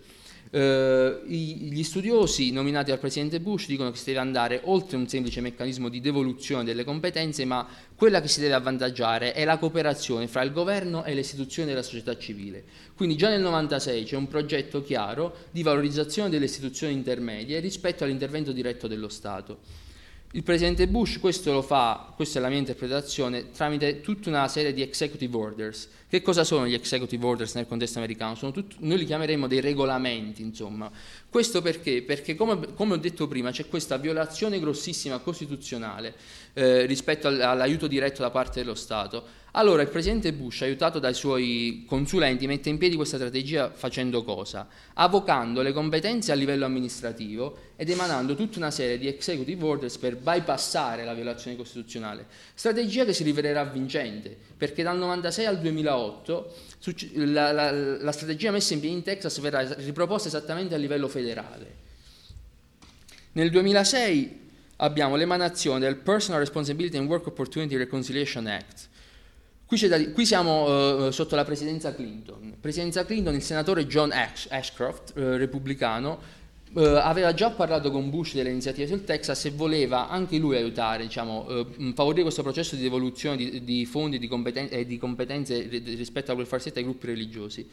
Uh, 0.52 1.24
gli 1.26 1.82
studiosi 1.84 2.50
nominati 2.50 2.90
dal 2.90 2.98
presidente 2.98 3.38
Bush 3.38 3.68
dicono 3.68 3.92
che 3.92 3.96
si 3.96 4.06
deve 4.06 4.18
andare 4.18 4.60
oltre 4.64 4.96
un 4.96 5.06
semplice 5.06 5.40
meccanismo 5.40 5.88
di 5.88 6.00
devoluzione 6.00 6.64
delle 6.64 6.82
competenze, 6.82 7.44
ma 7.44 7.64
quella 7.94 8.20
che 8.20 8.26
si 8.26 8.40
deve 8.40 8.54
avvantaggiare 8.54 9.32
è 9.32 9.44
la 9.44 9.58
cooperazione 9.58 10.26
fra 10.26 10.42
il 10.42 10.50
governo 10.50 11.04
e 11.04 11.14
le 11.14 11.20
istituzioni 11.20 11.68
della 11.68 11.82
società 11.82 12.18
civile. 12.18 12.64
Quindi 12.96 13.16
già 13.16 13.28
nel 13.28 13.42
96 13.42 14.02
c'è 14.02 14.16
un 14.16 14.26
progetto 14.26 14.82
chiaro 14.82 15.36
di 15.52 15.62
valorizzazione 15.62 16.28
delle 16.28 16.46
istituzioni 16.46 16.94
intermedie 16.94 17.60
rispetto 17.60 18.02
all'intervento 18.02 18.50
diretto 18.50 18.88
dello 18.88 19.08
Stato. 19.08 19.58
Il 20.32 20.44
presidente 20.44 20.86
Bush 20.86 21.18
questo 21.18 21.52
lo 21.52 21.60
fa, 21.60 22.12
questa 22.14 22.38
è 22.38 22.42
la 22.42 22.48
mia 22.48 22.58
interpretazione, 22.58 23.50
tramite 23.50 24.00
tutta 24.00 24.28
una 24.28 24.46
serie 24.46 24.72
di 24.72 24.80
executive 24.80 25.36
orders. 25.36 25.88
Che 26.08 26.22
cosa 26.22 26.44
sono 26.44 26.68
gli 26.68 26.74
executive 26.74 27.26
orders 27.26 27.54
nel 27.54 27.66
contesto 27.66 27.98
americano? 27.98 28.36
Tut- 28.36 28.76
noi 28.78 28.98
li 28.98 29.06
chiameremo 29.06 29.48
dei 29.48 29.60
regolamenti, 29.60 30.42
insomma. 30.42 30.88
Questo 31.30 31.62
perché? 31.62 32.02
Perché, 32.02 32.34
come, 32.34 32.74
come 32.74 32.94
ho 32.94 32.96
detto 32.96 33.28
prima, 33.28 33.52
c'è 33.52 33.68
questa 33.68 33.96
violazione 33.98 34.58
grossissima 34.58 35.18
costituzionale 35.18 36.14
eh, 36.54 36.86
rispetto 36.86 37.28
all'aiuto 37.28 37.86
diretto 37.86 38.22
da 38.22 38.30
parte 38.30 38.58
dello 38.60 38.74
Stato. 38.74 39.38
Allora 39.52 39.82
il 39.82 39.88
presidente 39.88 40.32
Bush, 40.32 40.62
aiutato 40.62 41.00
dai 41.00 41.14
suoi 41.14 41.84
consulenti, 41.86 42.46
mette 42.46 42.68
in 42.68 42.78
piedi 42.78 42.94
questa 42.94 43.16
strategia 43.16 43.70
facendo 43.72 44.22
cosa? 44.22 44.68
Avocando 44.94 45.60
le 45.62 45.72
competenze 45.72 46.30
a 46.30 46.36
livello 46.36 46.64
amministrativo 46.64 47.56
ed 47.74 47.90
emanando 47.90 48.36
tutta 48.36 48.58
una 48.58 48.70
serie 48.70 48.96
di 48.96 49.08
executive 49.08 49.64
orders 49.64 49.98
per 49.98 50.16
bypassare 50.16 51.04
la 51.04 51.14
violazione 51.14 51.56
costituzionale. 51.56 52.26
Strategia 52.54 53.04
che 53.04 53.12
si 53.12 53.24
rivelerà 53.24 53.64
vincente, 53.64 54.36
perché 54.56 54.84
dal 54.84 54.98
96 54.98 55.46
al 55.46 55.58
2008 55.58 56.54
la, 57.14 57.50
la, 57.50 57.72
la 57.72 58.12
strategia 58.12 58.52
messa 58.52 58.74
in 58.74 58.80
piedi 58.80 58.94
in 58.94 59.02
Texas 59.02 59.40
verrà 59.40 59.62
riproposta 59.74 60.28
esattamente 60.28 60.76
a 60.76 60.78
livello 60.78 61.08
federale. 61.08 61.19
Nel 63.32 63.50
2006 63.50 64.38
abbiamo 64.76 65.16
l'emanazione 65.16 65.80
del 65.80 65.96
Personal 65.96 66.40
Responsibility 66.40 66.96
and 66.96 67.08
Work 67.08 67.28
Opportunity 67.28 67.76
Reconciliation 67.76 68.46
Act. 68.46 68.88
Qui, 69.66 69.86
da, 69.86 70.10
qui 70.10 70.26
siamo 70.26 71.06
uh, 71.06 71.10
sotto 71.10 71.36
la 71.36 71.44
presidenza 71.44 71.94
Clinton. 71.94 72.56
Presidenza 72.60 73.04
Clinton, 73.04 73.34
il 73.34 73.42
senatore 73.42 73.86
John 73.86 74.10
Ash, 74.10 74.48
Ashcroft, 74.50 75.12
uh, 75.14 75.36
repubblicano, 75.36 76.18
uh, 76.72 76.80
aveva 76.80 77.32
già 77.34 77.50
parlato 77.50 77.92
con 77.92 78.10
Bush 78.10 78.34
delle 78.34 78.50
iniziative 78.50 78.88
sul 78.88 79.04
Texas 79.04 79.44
e 79.44 79.50
voleva 79.50 80.08
anche 80.08 80.38
lui 80.38 80.56
aiutare, 80.56 81.04
diciamo, 81.04 81.46
favorire 81.94 82.22
questo 82.22 82.42
processo 82.42 82.74
di 82.74 82.82
devoluzione 82.82 83.36
di, 83.36 83.62
di 83.62 83.86
fondi 83.86 84.16
e 84.16 84.18
di, 84.18 84.26
competen- 84.26 84.84
di 84.84 84.98
competenze 84.98 85.60
rispetto 85.60 86.32
al 86.32 86.38
welfare 86.38 86.60
state 86.60 86.80
ai 86.80 86.84
gruppi 86.84 87.06
religiosi. 87.06 87.68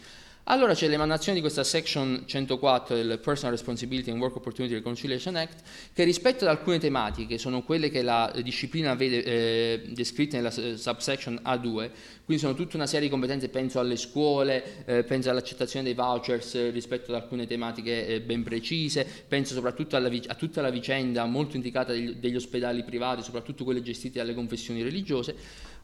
Allora 0.50 0.74
c'è 0.74 0.88
l'emanazione 0.88 1.34
di 1.34 1.42
questa 1.42 1.66
section 1.66 2.24
104 2.26 2.96
del 2.96 3.20
Personal 3.20 3.52
Responsibility 3.52 4.12
and 4.12 4.22
Work 4.22 4.38
Opportunity 4.38 4.76
Reconciliation 4.76 5.36
Act 5.36 5.62
che 5.92 6.06
rispetto 6.06 6.46
ad 6.46 6.52
alcune 6.52 6.80
tematiche, 6.80 7.38
sono 7.38 7.64
quelle 7.64 7.90
che 7.90 8.02
la 8.02 8.32
disciplina 8.42 8.96
vede 8.96 9.24
eh, 9.26 9.82
descritte 9.90 10.38
nella 10.38 10.50
subsection 10.50 11.42
A2, 11.44 11.90
quindi 12.24 12.42
sono 12.42 12.54
tutta 12.54 12.78
una 12.78 12.86
serie 12.86 13.08
di 13.08 13.12
competenze, 13.12 13.50
penso 13.50 13.82
alle 13.82 13.98
scuole, 13.98 14.86
eh, 14.86 15.04
penso 15.04 15.30
all'accettazione 15.30 15.84
dei 15.84 15.94
vouchers 15.94 16.56
eh, 16.56 16.70
rispetto 16.70 17.14
ad 17.14 17.22
alcune 17.22 17.46
tematiche 17.46 18.08
eh, 18.08 18.22
ben 18.22 18.44
precise, 18.44 19.06
penso 19.28 19.54
soprattutto 19.54 19.98
alla, 19.98 20.10
a 20.28 20.36
tutta 20.36 20.62
la 20.62 20.70
vicenda 20.70 21.26
molto 21.26 21.58
indicata 21.58 21.92
degli, 21.92 22.14
degli 22.14 22.36
ospedali 22.38 22.86
privati, 22.86 23.22
soprattutto 23.22 23.66
quelle 23.66 23.82
gestite 23.82 24.20
dalle 24.20 24.34
confessioni 24.34 24.82
religiose, 24.82 25.36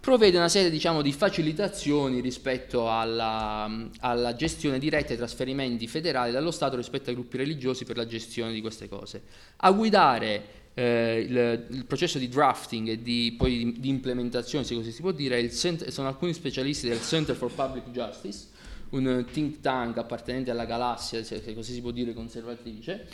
provvede 0.04 0.36
una 0.36 0.50
serie 0.50 0.70
diciamo, 0.70 1.02
di 1.02 1.14
facilitazioni 1.14 2.20
rispetto 2.20 2.92
alla, 2.92 3.88
alla, 4.02 4.36
gestione 4.36 4.78
diretta 4.78 5.08
dei 5.08 5.16
trasferimenti 5.16 5.88
federali 5.88 6.34
dallo 6.34 6.52
Stato 6.52 6.76
rispetto 6.76 7.10
ai 7.10 7.16
gruppi 7.16 7.38
religiosi 7.38 7.86
per 7.86 7.96
la 7.96 8.06
gestione 8.06 8.52
di 8.52 8.60
queste 8.60 8.90
cose. 8.90 9.22
A 9.56 9.72
guidare 9.72 10.46
eh, 10.74 11.26
il, 11.26 11.68
il, 11.70 11.86
processo 11.86 12.18
di 12.18 12.28
drafting 12.28 12.90
e 12.90 13.02
di, 13.02 13.34
poi 13.38 13.58
di, 13.58 13.80
di, 13.80 13.88
implementazione, 13.88 14.66
se 14.66 14.76
così 14.76 14.92
si 14.92 15.00
può 15.00 15.12
dire, 15.12 15.50
cent- 15.50 15.88
sono 15.88 16.10
alcuni 16.10 16.34
specialisti 16.34 16.90
del 16.90 17.00
Center 17.00 17.34
for 17.34 17.50
Public 17.54 17.90
Justice, 17.92 18.48
un 18.90 19.24
think 19.32 19.62
tank 19.62 20.00
appartenente 20.00 20.52
alla 20.52 20.66
galassia, 20.66 21.24
se 21.24 21.42
così 21.54 21.72
si 21.72 21.80
può 21.80 21.92
dire, 21.92 22.14
conservatrice, 22.14 23.08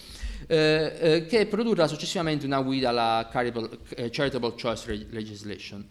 eh, 0.48 0.98
eh, 1.00 1.26
che 1.28 1.46
produrrà 1.46 1.86
successivamente 1.86 2.48
una 2.48 2.62
guida 2.62 2.90
alla 2.90 3.30
Charitable, 3.32 3.78
eh, 3.90 4.10
Charitable 4.10 4.56
Choice 4.60 5.06
Legislation. 5.12 5.88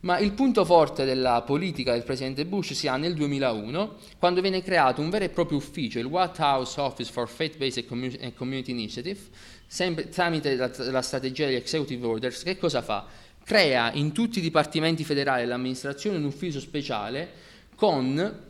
Ma 0.00 0.18
il 0.18 0.32
punto 0.32 0.64
forte 0.64 1.04
della 1.04 1.42
politica 1.42 1.92
del 1.92 2.04
presidente 2.04 2.46
Bush 2.46 2.72
si 2.72 2.86
ha 2.86 2.96
nel 2.96 3.14
2001, 3.14 3.96
quando 4.18 4.40
viene 4.40 4.62
creato 4.62 5.00
un 5.00 5.10
vero 5.10 5.24
e 5.24 5.28
proprio 5.28 5.58
ufficio, 5.58 5.98
il 5.98 6.04
White 6.04 6.40
House 6.40 6.80
Office 6.80 7.10
for 7.10 7.28
Faith-Based 7.28 7.84
and 8.20 8.34
Community 8.34 8.70
Initiative, 8.70 9.18
sempre 9.66 10.08
tramite 10.08 10.54
la, 10.54 10.70
la 10.90 11.02
strategia 11.02 11.46
degli 11.46 11.56
executive 11.56 12.06
orders, 12.06 12.42
che 12.44 12.56
cosa 12.56 12.80
fa? 12.80 13.06
Crea 13.44 13.92
in 13.92 14.12
tutti 14.12 14.38
i 14.38 14.42
dipartimenti 14.42 15.02
federali 15.04 15.42
dell'amministrazione 15.42 16.18
un 16.18 16.24
ufficio 16.24 16.60
speciale 16.60 17.46
con 17.74 18.46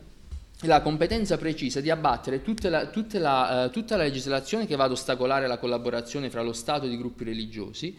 la 0.63 0.81
competenza 0.81 1.37
precisa 1.37 1.79
di 1.79 1.89
abbattere 1.89 2.41
tutta 2.41 2.69
la, 2.69 2.87
tutta, 2.87 3.17
la, 3.17 3.65
uh, 3.65 3.69
tutta 3.69 3.95
la, 3.95 4.03
legislazione 4.03 4.67
che 4.67 4.75
va 4.75 4.83
ad 4.83 4.91
ostacolare 4.91 5.47
la 5.47 5.57
collaborazione 5.57 6.29
fra 6.29 6.41
lo 6.41 6.51
Stato 6.51 6.85
e 6.85 6.89
i 6.89 6.97
gruppi 6.97 7.23
religiosi 7.23 7.95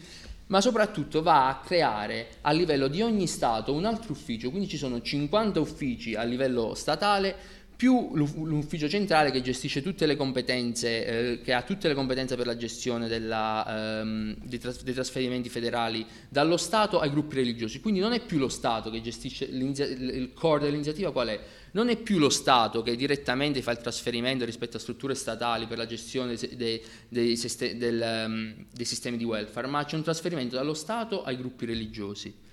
ma 0.51 0.59
soprattutto 0.59 1.21
va 1.21 1.47
a 1.47 1.59
creare 1.59 2.27
a 2.41 2.51
livello 2.51 2.89
di 2.89 3.01
ogni 3.01 3.25
Stato 3.25 3.73
un 3.73 3.85
altro 3.85 4.11
ufficio, 4.11 4.49
quindi 4.49 4.67
ci 4.67 4.77
sono 4.77 5.01
50 5.01 5.59
uffici 5.61 6.13
a 6.13 6.23
livello 6.23 6.73
statale 6.75 7.60
più 7.81 8.11
l'ufficio 8.13 8.87
centrale 8.87 9.31
che 9.31 9.41
gestisce 9.41 9.81
tutte 9.81 10.05
le 10.05 10.15
competenze, 10.15 11.05
eh, 11.05 11.41
che 11.41 11.51
ha 11.51 11.63
tutte 11.63 11.87
le 11.87 11.95
competenze 11.95 12.35
per 12.35 12.45
la 12.45 12.55
gestione 12.55 13.07
della, 13.07 14.01
ehm, 14.01 14.35
dei, 14.43 14.59
tras- 14.59 14.83
dei, 14.83 14.93
trasferimenti 14.93 15.49
federali 15.49 16.05
dallo 16.29 16.57
Stato 16.57 16.99
ai 16.99 17.09
gruppi 17.09 17.37
religiosi. 17.37 17.79
Quindi 17.79 17.99
non 17.99 18.13
è 18.13 18.23
più 18.23 18.37
lo 18.37 18.49
Stato 18.49 18.91
che 18.91 19.01
gestisce 19.01 19.45
il 19.45 20.31
core 20.35 20.65
dell'iniziativa 20.65 21.11
qual 21.11 21.29
è? 21.29 21.39
Non 21.71 21.89
è 21.89 21.97
più 21.97 22.19
lo 22.19 22.29
Stato 22.29 22.83
che 22.83 22.95
direttamente 22.95 23.63
fa 23.63 23.71
il 23.71 23.79
trasferimento 23.79 24.45
rispetto 24.45 24.77
a 24.77 24.79
strutture 24.79 25.15
statali 25.15 25.65
per 25.65 25.79
la 25.79 25.87
gestione 25.87 26.35
dei, 26.35 26.79
dei, 27.09 27.35
del, 27.77 28.25
um, 28.27 28.65
dei 28.71 28.85
sistemi 28.85 29.17
di 29.17 29.23
welfare, 29.23 29.65
ma 29.65 29.83
c'è 29.85 29.95
un 29.95 30.03
trasferimento 30.03 30.55
dallo 30.55 30.75
Stato 30.75 31.23
ai 31.23 31.35
gruppi 31.35 31.65
religiosi. 31.65 32.49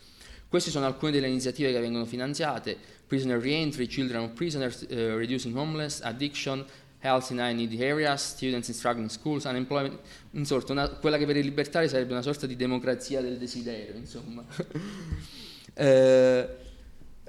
Queste 0.49 0.71
sono 0.71 0.87
alcune 0.87 1.13
delle 1.13 1.29
iniziative 1.29 1.73
che 1.73 1.79
vengono 1.79 2.07
finanziate, 2.07 2.77
Prisoner 3.07 3.39
Reentry, 3.39 3.87
Children 3.87 4.23
of 4.23 4.31
Prisoners, 4.33 4.87
uh, 4.89 5.17
Reducing 5.17 5.55
Homeless, 5.55 6.01
Addiction, 6.01 6.65
Health 7.01 7.31
in 7.31 7.39
High 7.39 7.55
Need 7.55 7.81
Areas, 7.81 8.31
Students 8.31 8.69
in 8.69 8.75
Struggling 8.75 9.11
Schools, 9.11 9.45
Unemployment, 9.45 9.99
in 10.33 10.47
sorta, 10.47 10.73
una, 10.73 10.89
quella 10.89 11.19
che 11.19 11.27
per 11.27 11.37
i 11.37 11.43
libertari 11.43 11.89
sarebbe 11.89 12.13
una 12.13 12.23
sorta 12.23 12.47
di 12.47 12.57
democrazia 12.57 13.21
del 13.21 13.37
desiderio, 13.37 13.95
insomma. 13.95 14.43
eh, 15.75 16.49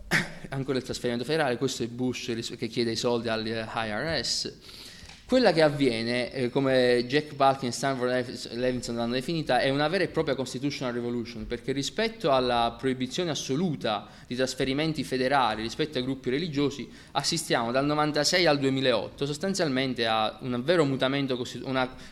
ancora 0.50 0.78
il 0.78 0.84
trasferimento 0.84 1.26
federale, 1.26 1.58
questo 1.58 1.84
è 1.84 1.88
Bush 1.88 2.56
che 2.58 2.68
chiede 2.68 2.92
i 2.92 2.96
soldi 2.96 3.28
all'IRS 3.28 4.54
quella 5.30 5.54
che 5.54 5.62
avviene, 5.62 6.34
eh, 6.34 6.50
come 6.50 7.06
Jack 7.06 7.36
Balkin 7.36 7.70
e 7.70 7.72
Stanford 7.72 8.54
Levinson 8.54 8.96
l'hanno 8.96 9.14
definita, 9.14 9.60
è 9.60 9.70
una 9.70 9.88
vera 9.88 10.04
e 10.04 10.08
propria 10.08 10.34
constitutional 10.34 10.92
revolution, 10.92 11.46
perché 11.46 11.72
rispetto 11.72 12.32
alla 12.32 12.76
proibizione 12.76 13.30
assoluta 13.30 14.08
di 14.26 14.34
trasferimenti 14.36 15.04
federali 15.04 15.62
rispetto 15.62 16.00
ai 16.00 16.04
gruppi 16.04 16.32
religiosi, 16.32 16.90
assistiamo 17.12 17.72
dal 17.72 17.86
96 17.86 18.48
al 18.48 18.58
2008 18.58 19.28
sostanzialmente 19.28 20.08
a 20.08 20.36
un 20.42 20.64
vero 20.64 20.84
mutamento, 20.84 21.40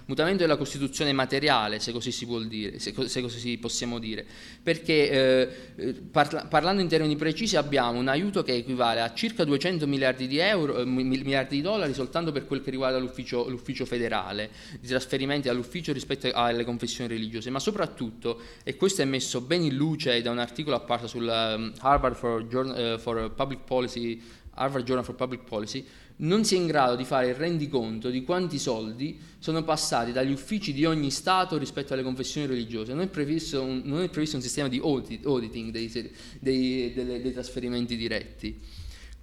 mutamento 0.05 0.43
della 0.43 0.57
Costituzione 0.57 1.11
materiale, 1.11 1.79
se 1.79 1.91
così 1.91 2.11
si, 2.11 2.27
dire, 2.47 2.77
se, 2.77 2.93
così 2.93 3.57
possiamo 3.57 3.97
dire, 3.97 4.27
perché 4.61 5.09
eh, 5.09 5.93
parla, 6.11 6.45
parlando 6.45 6.83
in 6.83 6.87
termini 6.87 7.15
precisi 7.15 7.55
abbiamo 7.55 7.97
un 7.97 8.09
aiuto 8.09 8.43
che 8.43 8.53
equivale 8.53 9.01
a 9.01 9.11
circa 9.15 9.43
200 9.43 9.87
miliardi 9.87 10.27
di, 10.27 10.37
euro, 10.37 10.81
eh, 10.81 10.85
miliardi 10.85 11.55
di 11.55 11.61
dollari 11.63 11.95
soltanto 11.95 12.31
per 12.31 12.45
quel 12.45 12.61
che 12.61 12.69
riguarda 12.69 13.05
l'ufficio, 13.07 13.49
l'ufficio 13.49 13.85
federale, 13.85 14.49
di 14.79 14.87
trasferimenti 14.87 15.49
all'ufficio 15.49 15.93
rispetto 15.93 16.29
alle 16.31 16.63
confessioni 16.63 17.09
religiose, 17.09 17.49
ma 17.49 17.59
soprattutto, 17.59 18.39
e 18.63 18.75
questo 18.75 19.01
è 19.01 19.05
messo 19.05 19.41
ben 19.41 19.63
in 19.63 19.75
luce 19.75 20.21
da 20.21 20.31
un 20.31 20.39
articolo 20.39 20.75
apparso 20.75 21.07
sul 21.07 21.23
um, 21.23 21.73
Harvard 21.79 22.15
for, 22.15 22.45
Journal, 22.45 22.95
uh, 22.95 22.99
for 22.99 23.31
Public 23.31 23.61
Policy, 23.63 24.21
Harvard 24.51 24.85
Journal 24.85 25.05
for 25.05 25.15
Public 25.15 25.43
Policy, 25.43 25.85
non 26.19 26.43
si 26.43 26.55
è 26.55 26.57
in 26.57 26.65
grado 26.65 26.95
di 26.95 27.05
fare 27.05 27.27
il 27.27 27.35
rendiconto 27.35 28.09
di 28.09 28.23
quanti 28.23 28.57
soldi 28.57 29.19
sono 29.37 29.63
passati 29.63 30.11
dagli 30.11 30.31
uffici 30.31 30.73
di 30.73 30.85
ogni 30.85 31.11
Stato 31.11 31.57
rispetto 31.57 31.93
alle 31.93 32.01
confessioni 32.01 32.47
religiose. 32.47 32.93
Non 32.93 33.03
è 33.03 33.07
previsto 33.07 33.61
un, 33.61 33.83
è 34.01 34.09
previsto 34.09 34.37
un 34.37 34.41
sistema 34.41 34.67
di 34.67 34.79
audit, 34.79 35.25
auditing 35.25 35.71
dei, 35.71 35.91
dei, 36.39 36.93
dei, 36.93 37.21
dei 37.21 37.33
trasferimenti 37.33 37.95
diretti. 37.95 38.59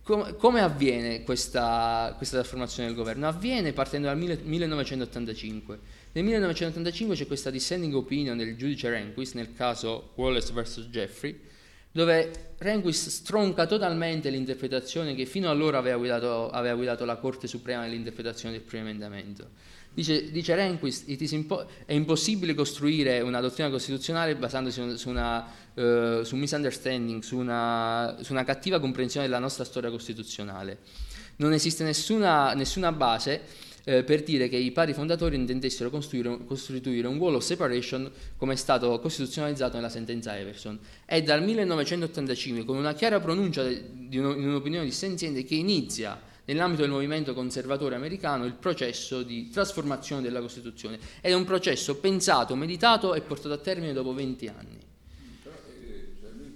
Com- 0.04 0.37
come 0.37 0.61
avviene 0.61 1.23
questa, 1.23 2.12
questa, 2.18 2.37
trasformazione 2.37 2.88
del 2.88 2.96
governo? 2.96 3.26
Avviene 3.26 3.73
partendo 3.73 4.08
dal 4.08 4.18
mille- 4.18 4.38
1985. 4.42 5.78
Nel 6.12 6.25
1985 6.25 7.16
c'è 7.16 7.26
questa 7.26 7.49
dissenting 7.49 7.94
opinion 7.94 8.37
del 8.37 8.54
giudice 8.54 8.90
Rehnquist 8.90 9.34
nel 9.34 9.54
caso 9.54 10.11
Wallace 10.16 10.52
vs. 10.52 10.88
Jeffrey, 10.90 11.40
dove 11.90 12.52
Rehnquist 12.58 13.08
stronca 13.08 13.66
totalmente 13.66 14.28
l'interpretazione 14.28 15.14
che 15.14 15.25
fino 15.25 15.49
allora 15.49 15.78
aveva 15.78 15.96
guidato, 15.96 16.50
aveva 16.50 16.75
guidato 16.75 17.06
la 17.06 17.16
Corte 17.16 17.46
Suprema 17.46 17.84
nell'interpretazione 17.84 18.54
del 18.54 18.62
primo 18.62 18.84
emendamento. 18.84 19.49
Dice, 19.94 20.32
dice 20.32 20.56
Rehnquist, 20.56 21.08
impo- 21.32 21.66
è 21.84 21.92
impossibile 21.92 22.52
costruire 22.54 23.20
una 23.20 23.40
dottrina 23.40 23.70
costituzionale 23.70 24.34
basandosi 24.34 24.98
su, 24.98 25.08
una, 25.08 25.46
uh, 25.74 26.24
su 26.24 26.34
misunderstanding, 26.34 27.22
su 27.22 27.38
una, 27.38 28.16
su 28.20 28.32
una, 28.32 28.42
cattiva 28.42 28.80
comprensione 28.80 29.26
della 29.26 29.38
nostra 29.38 29.62
storia 29.62 29.90
costituzionale. 29.90 30.78
Non 31.36 31.52
esiste 31.52 31.84
nessuna, 31.84 32.54
nessuna 32.54 32.90
base 32.90 33.42
eh, 33.84 34.02
per 34.02 34.24
dire 34.24 34.48
che 34.48 34.56
i 34.56 34.72
padri 34.72 34.94
fondatori 34.94 35.36
intendessero 35.36 35.90
costruire, 35.90 36.44
costituire 36.44 37.06
un 37.06 37.16
wall 37.18 37.34
of 37.34 37.44
separation 37.44 38.10
come 38.36 38.54
è 38.54 38.56
stato 38.56 38.98
costituzionalizzato 38.98 39.76
nella 39.76 39.88
sentenza 39.88 40.36
Everson. 40.36 40.76
È 41.04 41.22
dal 41.22 41.42
1985 41.42 42.64
con 42.64 42.76
una 42.76 42.94
chiara 42.94 43.20
pronuncia 43.20 43.62
di 43.62 44.18
un'opinione 44.18 44.84
dissenziente 44.84 45.44
che 45.44 45.54
inizia 45.54 46.20
nell'ambito 46.46 46.82
del 46.82 46.90
movimento 46.90 47.32
conservatore 47.34 47.94
americano 47.94 48.44
il 48.44 48.54
processo 48.54 49.22
di 49.22 49.48
trasformazione 49.48 50.22
della 50.22 50.40
Costituzione 50.40 50.98
ed 51.20 51.32
è 51.32 51.34
un 51.34 51.44
processo 51.44 51.96
pensato, 51.96 52.54
meditato 52.54 53.14
e 53.14 53.22
portato 53.22 53.54
a 53.54 53.58
termine 53.58 53.92
dopo 53.92 54.12
20 54.12 54.48
anni. 54.48 54.78
Però 55.42 55.54
eh, 55.56 56.12
cioè 56.20 56.30
lui 56.36 56.54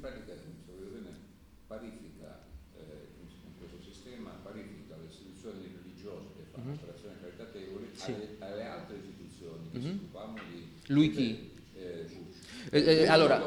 parifica 1.66 2.44
eh, 2.76 3.06
in 3.20 3.58
questo 3.58 3.78
sistema, 3.82 4.30
parifica 4.42 4.96
le 4.96 5.06
istituzioni 5.08 5.74
religiose 5.82 6.26
che 6.36 6.42
fanno 6.52 6.64
mm-hmm. 6.66 6.74
operazioni 6.74 7.14
caritatevoli 7.20 7.88
sì. 7.94 8.12
alle, 8.12 8.36
alle, 8.38 8.64
altre 8.66 8.96
istituzioni 8.96 9.70
che 9.70 9.78
mm-hmm. 9.78 9.88
si 9.88 9.98
occupano 10.02 10.34
di... 10.50 10.68
Lui 10.92 11.10
chi? 11.10 11.50
Eh. 11.74 12.26
Eh, 12.70 12.80
eh, 12.80 13.06
allora, 13.06 13.40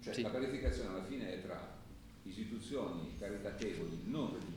cioè, 0.00 0.12
sì. 0.12 0.20
la 0.20 0.28
parificazione 0.28 0.88
alla 0.90 1.04
fine 1.04 1.32
è 1.32 1.42
tra 1.42 1.78
istituzioni 2.24 3.14
caritatevoli 3.18 4.02
non 4.04 4.32
religiose 4.32 4.53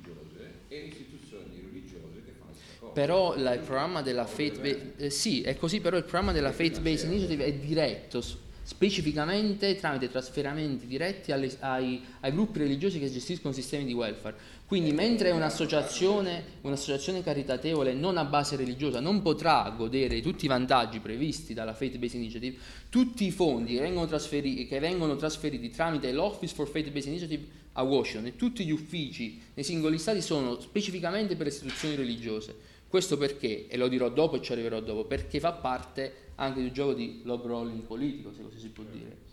e 0.67 0.77
istituzioni 0.77 1.61
religiose 1.61 2.21
che 2.25 2.31
fanno 2.37 2.51
questa 2.51 2.79
cosa. 2.79 2.91
Però 2.93 3.37
la, 3.37 3.53
il 3.53 3.61
programma 3.61 4.01
della 4.01 4.25
Faith 4.25 4.59
Based, 4.59 4.93
eh, 4.97 5.09
sì, 5.09 5.41
è 5.41 5.55
così, 5.55 5.79
però 5.79 5.97
il 5.97 6.03
programma 6.03 6.31
della 6.31 6.51
Faith 6.51 6.79
Based 6.79 7.09
Initiative 7.09 7.45
è 7.45 7.53
diretto 7.53 8.21
specificamente 8.67 9.77
tramite 9.77 10.09
trasferimenti 10.09 10.87
diretti 10.87 11.31
alle, 11.31 11.55
ai, 11.61 12.03
ai, 12.19 12.31
gruppi 12.33 12.59
religiosi 12.59 12.99
che 12.99 13.09
gestiscono 13.09 13.53
sistemi 13.53 13.85
di 13.85 13.93
welfare. 13.93 14.35
Quindi 14.65 14.91
mentre 14.91 15.31
un'associazione, 15.31 16.43
un'associazione 16.63 17.23
caritatevole 17.23 17.93
non 17.93 18.17
a 18.17 18.25
base 18.25 18.57
religiosa 18.57 18.99
non 18.99 19.21
potrà 19.21 19.73
godere 19.73 20.15
di 20.15 20.21
tutti 20.21 20.43
i 20.43 20.49
vantaggi 20.49 20.99
previsti 20.99 21.53
dalla 21.53 21.73
Faith 21.73 21.95
Based 21.95 22.19
Initiative, 22.19 22.57
tutti 22.89 23.25
i 23.25 23.31
fondi 23.31 23.75
che 23.75 23.79
vengono 23.79 24.05
trasferiti, 24.05 24.67
che 24.67 24.79
vengono 24.79 25.15
trasferiti 25.15 25.69
tramite 25.69 26.11
l'Office 26.11 26.53
for 26.53 26.67
Faith 26.67 26.91
Based 26.91 27.07
Initiative 27.07 27.45
a 27.71 27.83
Washington 27.83 28.25
e 28.25 28.35
tutti 28.35 28.65
gli 28.65 28.71
uffici 28.71 29.41
nei 29.53 29.63
singoli 29.63 29.97
stati 29.97 30.19
sono 30.19 30.59
specificamente 30.59 31.37
per 31.37 31.47
istituzioni 31.47 31.95
religiose. 31.95 32.53
Questo 32.89 33.15
perché, 33.15 33.67
e 33.69 33.77
lo 33.77 33.87
dirò 33.87 34.09
dopo 34.09 34.35
e 34.35 34.41
ci 34.41 34.51
arriverò 34.51 34.81
dopo, 34.81 35.05
perché 35.05 35.39
fa 35.39 35.53
parte 35.53 36.26
anche 36.37 36.59
di 36.59 36.67
un 36.67 36.73
gioco 36.73 36.93
di 36.93 37.21
log 37.23 37.45
rolling 37.45 37.81
politico, 37.81 38.31
se 38.35 38.41
così 38.41 38.59
si 38.59 38.69
può 38.69 38.83
dire. 38.91 39.25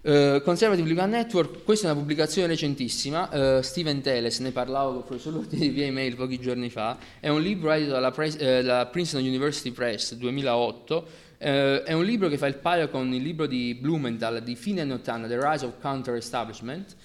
Uh, 0.00 0.40
Conservative 0.42 0.88
Legal 0.88 1.08
Network, 1.08 1.64
questa 1.64 1.88
è 1.88 1.90
una 1.90 1.98
pubblicazione 1.98 2.46
recentissima, 2.46 3.56
uh, 3.58 3.62
Steven 3.62 4.00
Teles, 4.00 4.38
ne 4.38 4.52
parlavo 4.52 4.90
con 4.90 4.98
il 4.98 5.04
professor 5.04 5.32
Lordi 5.32 5.68
via 5.68 5.86
email 5.86 6.14
pochi 6.14 6.38
giorni 6.38 6.70
fa, 6.70 6.96
è 7.20 7.28
un 7.28 7.42
libro 7.42 7.72
edito 7.72 7.90
dalla, 7.90 8.10
Pre- 8.10 8.28
uh, 8.28 8.62
dalla 8.62 8.86
Princeton 8.86 9.24
University 9.24 9.70
Press 9.72 10.14
2008, 10.14 11.26
è 11.38 11.92
un 11.92 12.04
libro 12.04 12.28
che 12.28 12.36
fa 12.36 12.48
il 12.48 12.56
paio 12.56 12.88
con 12.88 13.12
il 13.12 13.22
libro 13.22 13.46
di 13.46 13.76
Blumenthal 13.80 14.42
di 14.42 14.56
fine 14.56 14.80
anni 14.80 14.92
80, 14.92 15.28
The 15.28 15.38
Rise 15.40 15.66
of 15.66 15.74
Counter-Establishment, 15.80 16.96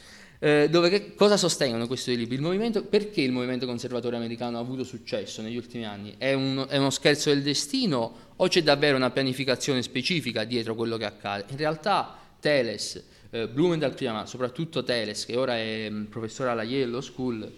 eh, 0.44 0.68
dove 0.70 0.90
che, 0.90 1.16
cosa 1.16 1.38
sostengono 1.38 1.88
questi 1.88 2.18
libri? 2.18 2.36
Il 2.36 2.84
perché 2.90 3.22
il 3.22 3.32
movimento 3.32 3.66
conservatore 3.66 4.18
americano 4.18 4.58
ha 4.58 4.60
avuto 4.60 4.84
successo 4.84 5.42
negli 5.42 5.56
ultimi 5.56 5.86
anni? 5.86 6.16
È, 6.18 6.34
un, 6.34 6.66
è, 6.68 6.76
uno 6.76 6.90
scherzo 6.90 7.30
del 7.30 7.42
destino 7.42 8.14
o 8.36 8.48
c'è 8.50 8.62
davvero 8.62 8.98
una 8.98 9.10
pianificazione 9.10 9.82
specifica 9.82 10.44
dietro 10.44 10.76
quello 10.76 10.98
che 10.98 11.06
accade? 11.06 11.46
In 11.48 11.56
realtà 11.56 12.18
Teles, 12.42 13.02
eh, 13.30 13.48
Blumenthal 13.48 13.94
prima, 13.94 14.12
ma 14.12 14.26
soprattutto 14.26 14.84
Teles, 14.84 15.26
che 15.26 15.38
ora 15.38 15.56
è 15.56 15.88
mm, 15.90 16.04
professore 16.08 16.50
alla 16.50 16.64
Yale 16.64 17.02
School, 17.02 17.50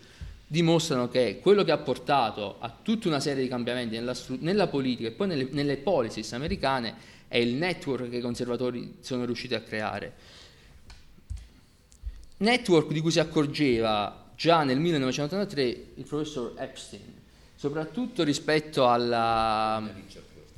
dimostrano 0.46 1.10
che 1.10 1.40
quello 1.42 1.64
che 1.64 1.72
ha 1.72 1.80
portato 1.80 2.58
a 2.60 2.72
tutta 2.84 3.08
una 3.08 3.20
serie 3.20 3.42
di 3.42 3.50
cambiamenti 3.50 3.96
nella, 3.96 4.16
nella 4.42 4.68
politica 4.68 5.08
e 5.08 5.12
poi 5.12 5.26
nelle, 5.26 5.48
nelle 5.50 5.78
policies 5.78 6.34
americane 6.34 6.94
è 7.28 7.38
il 7.38 7.56
network 7.56 8.10
che 8.10 8.18
i 8.18 8.22
conservatori 8.22 8.98
sono 9.00 9.26
riusciti 9.26 9.56
a 9.56 9.62
creare 9.62 10.35
network 12.38 12.92
di 12.92 13.02
cui 13.02 13.12
si 13.12 13.20
accorgeva 13.20 14.32
già 14.36 14.64
nel 14.64 14.80
1983 14.80 15.64
il 15.96 16.06
professor 16.06 16.54
Epstein, 16.58 17.14
soprattutto 17.56 18.24
rispetto 18.24 18.88
alla... 18.88 19.82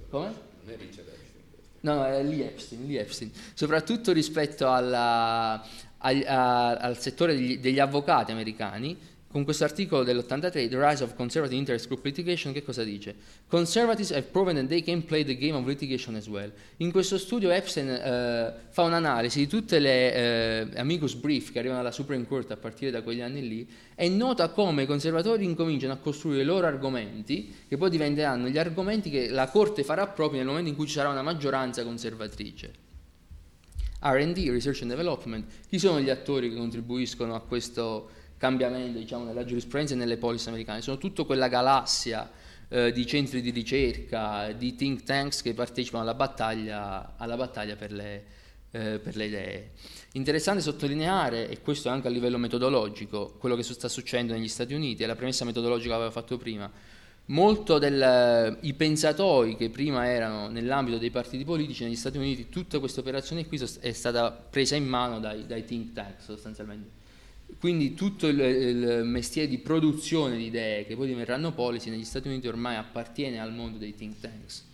Come? 0.09 0.25
Non 0.63 0.73
è 0.73 0.77
Richard 0.77 1.07
Epstein. 1.07 1.43
No, 1.81 1.95
no, 1.95 2.05
è 2.05 2.23
Lee 2.23 2.45
Epstein, 2.45 2.87
Lee 2.87 2.99
Epstein. 2.99 3.31
soprattutto 3.53 4.11
rispetto 4.11 4.71
alla, 4.71 5.63
al, 5.97 6.23
al, 6.25 6.97
settore 6.97 7.35
degli, 7.35 7.59
degli 7.59 7.79
avvocati 7.79 8.31
americani 8.31 8.97
con 9.29 9.43
questo 9.43 9.65
articolo 9.65 10.03
dell'83, 10.03 10.69
The 10.69 10.87
Rise 10.89 11.03
of 11.03 11.13
Conservative 11.15 11.57
Interest 11.57 11.87
Group 11.87 12.05
Litigation, 12.05 12.53
che 12.53 12.63
cosa 12.63 12.83
dice? 12.83 13.13
Conservatives 13.47 14.11
have 14.11 14.23
proven 14.31 14.55
that 14.55 14.67
they 14.67 14.81
can 14.81 15.03
play 15.03 15.25
the 15.25 15.35
game 15.35 15.53
of 15.53 15.65
litigation 15.65 16.15
as 16.15 16.27
well. 16.27 16.51
In 16.77 16.91
questo 16.91 17.17
studio 17.17 17.49
Epstein 17.49 17.89
eh, 17.89 18.53
fa 18.69 18.83
un'analisi 18.83 19.39
di 19.39 19.47
tutte 19.47 19.79
le 19.79 20.13
eh, 20.13 20.79
amicus 20.79 21.15
brief 21.15 21.51
che 21.51 21.59
arrivano 21.59 21.81
alla 21.81 21.91
Supreme 21.91 22.25
Court 22.25 22.51
a 22.51 22.57
partire 22.57 22.89
da 22.89 23.01
quegli 23.01 23.21
anni 23.21 23.45
lì 23.45 23.69
e 23.95 24.07
nota 24.07 24.49
come 24.49 24.83
i 24.83 24.85
conservatori 24.85 25.43
incominciano 25.43 25.91
a 25.91 25.97
costruire 25.97 26.43
i 26.43 26.45
loro 26.45 26.65
argomenti, 26.65 27.53
che 27.67 27.75
poi 27.75 27.89
diventeranno 27.89 28.47
gli 28.47 28.57
argomenti 28.57 29.09
che 29.09 29.29
la 29.29 29.49
Corte 29.49 29.83
farà 29.83 30.07
proprio 30.07 30.39
nel 30.39 30.47
momento 30.47 30.69
in 30.69 30.75
cui 30.75 30.87
ci 30.87 30.93
sarà 30.93 31.09
una 31.09 31.21
maggioranza 31.21 31.83
conservatrice. 31.83 32.85
RD, 33.99 34.49
Research 34.49 34.81
and 34.81 34.91
Development, 34.91 35.45
chi 35.67 35.79
sono 35.79 35.99
gli 35.99 36.09
attori 36.09 36.49
che 36.49 36.55
contribuiscono 36.55 37.33
a 37.35 37.41
questo 37.41 38.09
cambiamento 38.37 38.99
diciamo, 38.99 39.25
nella 39.25 39.43
giurisprudenza 39.43 39.93
e 39.93 39.97
nelle 39.97 40.17
policy 40.17 40.47
americane, 40.47 40.81
sono 40.81 40.97
tutta 40.97 41.23
quella 41.23 41.47
galassia 41.47 42.29
eh, 42.69 42.91
di 42.91 43.05
centri 43.05 43.41
di 43.41 43.49
ricerca, 43.49 44.51
di 44.51 44.75
think 44.75 45.03
tanks 45.03 45.41
che 45.41 45.53
partecipano 45.53 46.03
alla 46.03 46.13
battaglia, 46.13 47.15
alla 47.17 47.35
battaglia 47.35 47.75
per, 47.75 47.91
le, 47.91 48.23
eh, 48.71 48.99
per, 48.99 49.15
le, 49.15 49.25
idee. 49.25 49.71
Interessante 50.13 50.61
sottolineare, 50.61 51.49
e 51.49 51.61
questo 51.61 51.89
anche 51.89 52.07
a 52.07 52.11
livello 52.11 52.37
metodologico, 52.37 53.35
quello 53.37 53.55
che 53.55 53.63
sta 53.63 53.87
succedendo 53.87 54.33
negli 54.33 54.47
Stati 54.47 54.73
Uniti, 54.73 55.03
è 55.03 55.07
la 55.07 55.15
premessa 55.15 55.45
metodologica 55.45 55.89
che 55.89 55.95
avevo 55.95 56.11
fatto 56.11 56.37
prima, 56.37 56.69
molto 57.29 57.77
dei 57.77 58.73
pensatori 58.73 59.55
che 59.57 59.69
prima 59.69 60.07
erano 60.07 60.47
nell'ambito 60.47 60.97
dei 60.97 61.09
partiti 61.09 61.43
politici 61.43 61.83
negli 61.83 61.95
Stati 61.95 62.17
Uniti, 62.17 62.49
tutta 62.49 62.79
questa 62.79 63.01
operazione 63.01 63.45
qui 63.45 63.59
è 63.79 63.91
stata 63.91 64.31
presa 64.31 64.75
in 64.75 64.87
mano 64.87 65.19
dai, 65.19 65.45
dai 65.45 65.65
think 65.65 65.93
tank 65.93 66.21
sostanzialmente 66.21 66.96
quindi 67.59 67.93
tutto 67.93 68.27
il, 68.27 68.39
il, 68.39 69.01
mestiere 69.03 69.47
di 69.47 69.57
produzione 69.57 70.37
di 70.37 70.45
idee 70.45 70.85
che 70.85 70.95
poi 70.95 71.07
diventeranno 71.07 71.53
policy 71.53 71.89
negli 71.89 72.03
Stati 72.03 72.27
Uniti 72.27 72.47
ormai 72.47 72.75
appartiene 72.75 73.39
al 73.39 73.53
mondo 73.53 73.77
dei 73.77 73.95
think 73.95 74.19
tanks. 74.19 74.65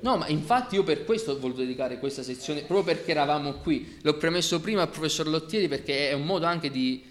No, 0.00 0.18
ma 0.18 0.26
infatti 0.28 0.74
io 0.74 0.82
per 0.82 1.04
questo 1.04 1.32
ho 1.32 1.38
voluto 1.38 1.60
dedicare 1.60 1.98
questa 1.98 2.22
sezione, 2.22 2.62
proprio 2.62 2.94
perché 2.94 3.12
eravamo 3.12 3.54
qui. 3.54 3.96
L'ho 4.02 4.16
premesso 4.18 4.60
prima 4.60 4.82
al 4.82 4.90
professor 4.90 5.26
Lottieri 5.26 5.66
perché 5.66 6.10
è 6.10 6.12
un 6.12 6.26
modo 6.26 6.44
anche 6.44 6.70
di, 6.70 7.02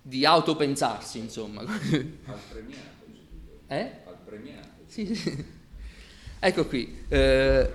di 0.00 0.26
autopensarsi, 0.26 1.18
insomma. 1.18 1.60
Al 1.60 2.38
premiato. 2.50 2.90
Eh? 3.68 3.90
Al 4.04 4.16
premiato. 4.24 4.68
Sì, 4.86 5.14
sì. 5.14 5.44
Ecco 6.40 6.66
qui. 6.66 7.04
Eh, 7.06 7.70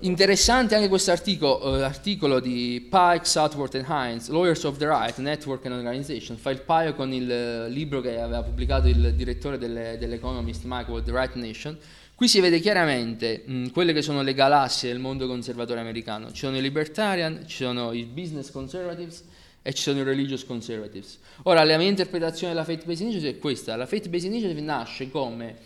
Interessante 0.00 0.74
anche 0.74 0.88
questo 0.88 1.10
articolo, 1.10 1.66
uh, 1.66 1.82
articolo 1.82 2.38
di 2.38 2.86
Pike, 2.88 3.24
Southworth 3.24 3.76
e 3.76 3.84
Hines, 3.88 4.28
Lawyers 4.28 4.62
of 4.64 4.76
the 4.76 4.86
Right, 4.86 5.16
Network 5.16 5.64
and 5.64 5.74
Organization, 5.74 6.36
fa 6.36 6.50
il 6.50 6.60
paio 6.60 6.94
con 6.94 7.14
il 7.14 7.66
uh, 7.66 7.70
libro 7.72 8.02
che 8.02 8.20
aveva 8.20 8.42
pubblicato 8.42 8.88
il 8.88 9.14
direttore 9.14 9.56
delle, 9.56 9.96
dell'Economist 9.98 10.64
Michael, 10.64 11.02
The 11.02 11.12
Right 11.12 11.34
Nation. 11.36 11.78
Qui 12.14 12.28
si 12.28 12.40
vede 12.40 12.60
chiaramente 12.60 13.42
mh, 13.46 13.68
quelle 13.70 13.94
che 13.94 14.02
sono 14.02 14.20
le 14.20 14.34
galassie 14.34 14.90
del 14.90 14.98
mondo 14.98 15.26
conservatore 15.26 15.80
americano. 15.80 16.30
Ci 16.30 16.44
sono 16.44 16.58
i 16.58 16.60
libertarian, 16.60 17.44
ci 17.46 17.64
sono 17.64 17.92
i 17.92 18.04
business 18.04 18.50
conservatives 18.50 19.24
e 19.62 19.72
ci 19.72 19.82
sono 19.82 20.00
i 20.00 20.02
religious 20.02 20.44
conservatives. 20.44 21.18
Ora, 21.44 21.64
la 21.64 21.78
mia 21.78 21.88
interpretazione 21.88 22.52
della 22.52 22.64
Faith-Based 22.66 23.00
Initiative 23.00 23.30
è 23.30 23.38
questa. 23.38 23.74
La 23.76 23.86
Faith-Based 23.86 24.26
Initiative 24.26 24.60
nasce 24.60 25.10
come 25.10 25.56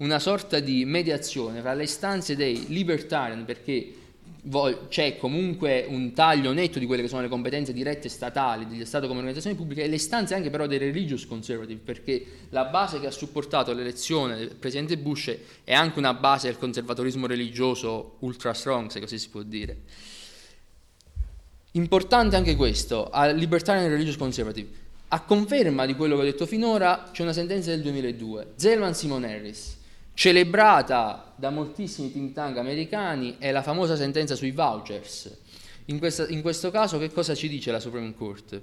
una 0.00 0.18
sorta 0.18 0.60
di 0.60 0.84
mediazione 0.84 1.60
fra 1.60 1.74
le 1.74 1.84
istanze 1.84 2.36
dei 2.36 2.66
libertarian, 2.68 3.44
perché 3.44 3.94
c'è 4.88 5.18
comunque 5.18 5.84
un 5.86 6.14
taglio 6.14 6.54
netto 6.54 6.78
di 6.78 6.86
quelle 6.86 7.02
che 7.02 7.08
sono 7.08 7.20
le 7.20 7.28
competenze 7.28 7.74
dirette 7.74 8.08
statali 8.08 8.66
degli 8.66 8.86
Stati 8.86 9.06
come 9.06 9.18
organizzazioni 9.18 9.54
pubbliche 9.54 9.82
e 9.82 9.88
le 9.88 9.96
istanze 9.96 10.34
anche 10.34 10.48
però 10.48 10.66
dei 10.66 10.78
religious 10.78 11.26
conservative, 11.26 11.80
perché 11.84 12.24
la 12.48 12.64
base 12.64 12.98
che 13.00 13.06
ha 13.06 13.10
supportato 13.10 13.74
l'elezione 13.74 14.36
del 14.36 14.54
presidente 14.54 14.96
Bush 14.96 15.36
è 15.62 15.74
anche 15.74 15.98
una 15.98 16.14
base 16.14 16.46
del 16.46 16.56
conservatorismo 16.56 17.26
religioso 17.26 18.16
ultra 18.20 18.54
strong, 18.54 18.88
se 18.88 19.00
così 19.00 19.18
si 19.18 19.28
può 19.28 19.42
dire. 19.42 19.76
Importante 21.72 22.36
anche 22.36 22.56
questo, 22.56 23.10
a 23.10 23.26
Libertarian 23.26 23.90
Religious 23.90 24.16
Conservative. 24.16 24.68
A 25.08 25.20
conferma 25.20 25.84
di 25.84 25.94
quello 25.94 26.14
che 26.14 26.22
ho 26.22 26.24
detto 26.24 26.46
finora, 26.46 27.10
c'è 27.12 27.22
una 27.22 27.34
sentenza 27.34 27.68
del 27.70 27.82
2002, 27.82 28.52
Zelman 28.56 28.94
Simon 28.94 29.24
Harris, 29.24 29.76
celebrata 30.20 31.32
da 31.34 31.48
moltissimi 31.48 32.12
think 32.12 32.34
tank 32.34 32.58
americani, 32.58 33.36
è 33.38 33.50
la 33.50 33.62
famosa 33.62 33.96
sentenza 33.96 34.34
sui 34.34 34.50
vouchers. 34.50 35.34
In, 35.86 35.98
questa, 35.98 36.28
in 36.28 36.42
questo 36.42 36.70
caso 36.70 36.98
che 36.98 37.10
cosa 37.10 37.34
ci 37.34 37.48
dice 37.48 37.72
la 37.72 37.80
Supreme 37.80 38.12
Court? 38.12 38.60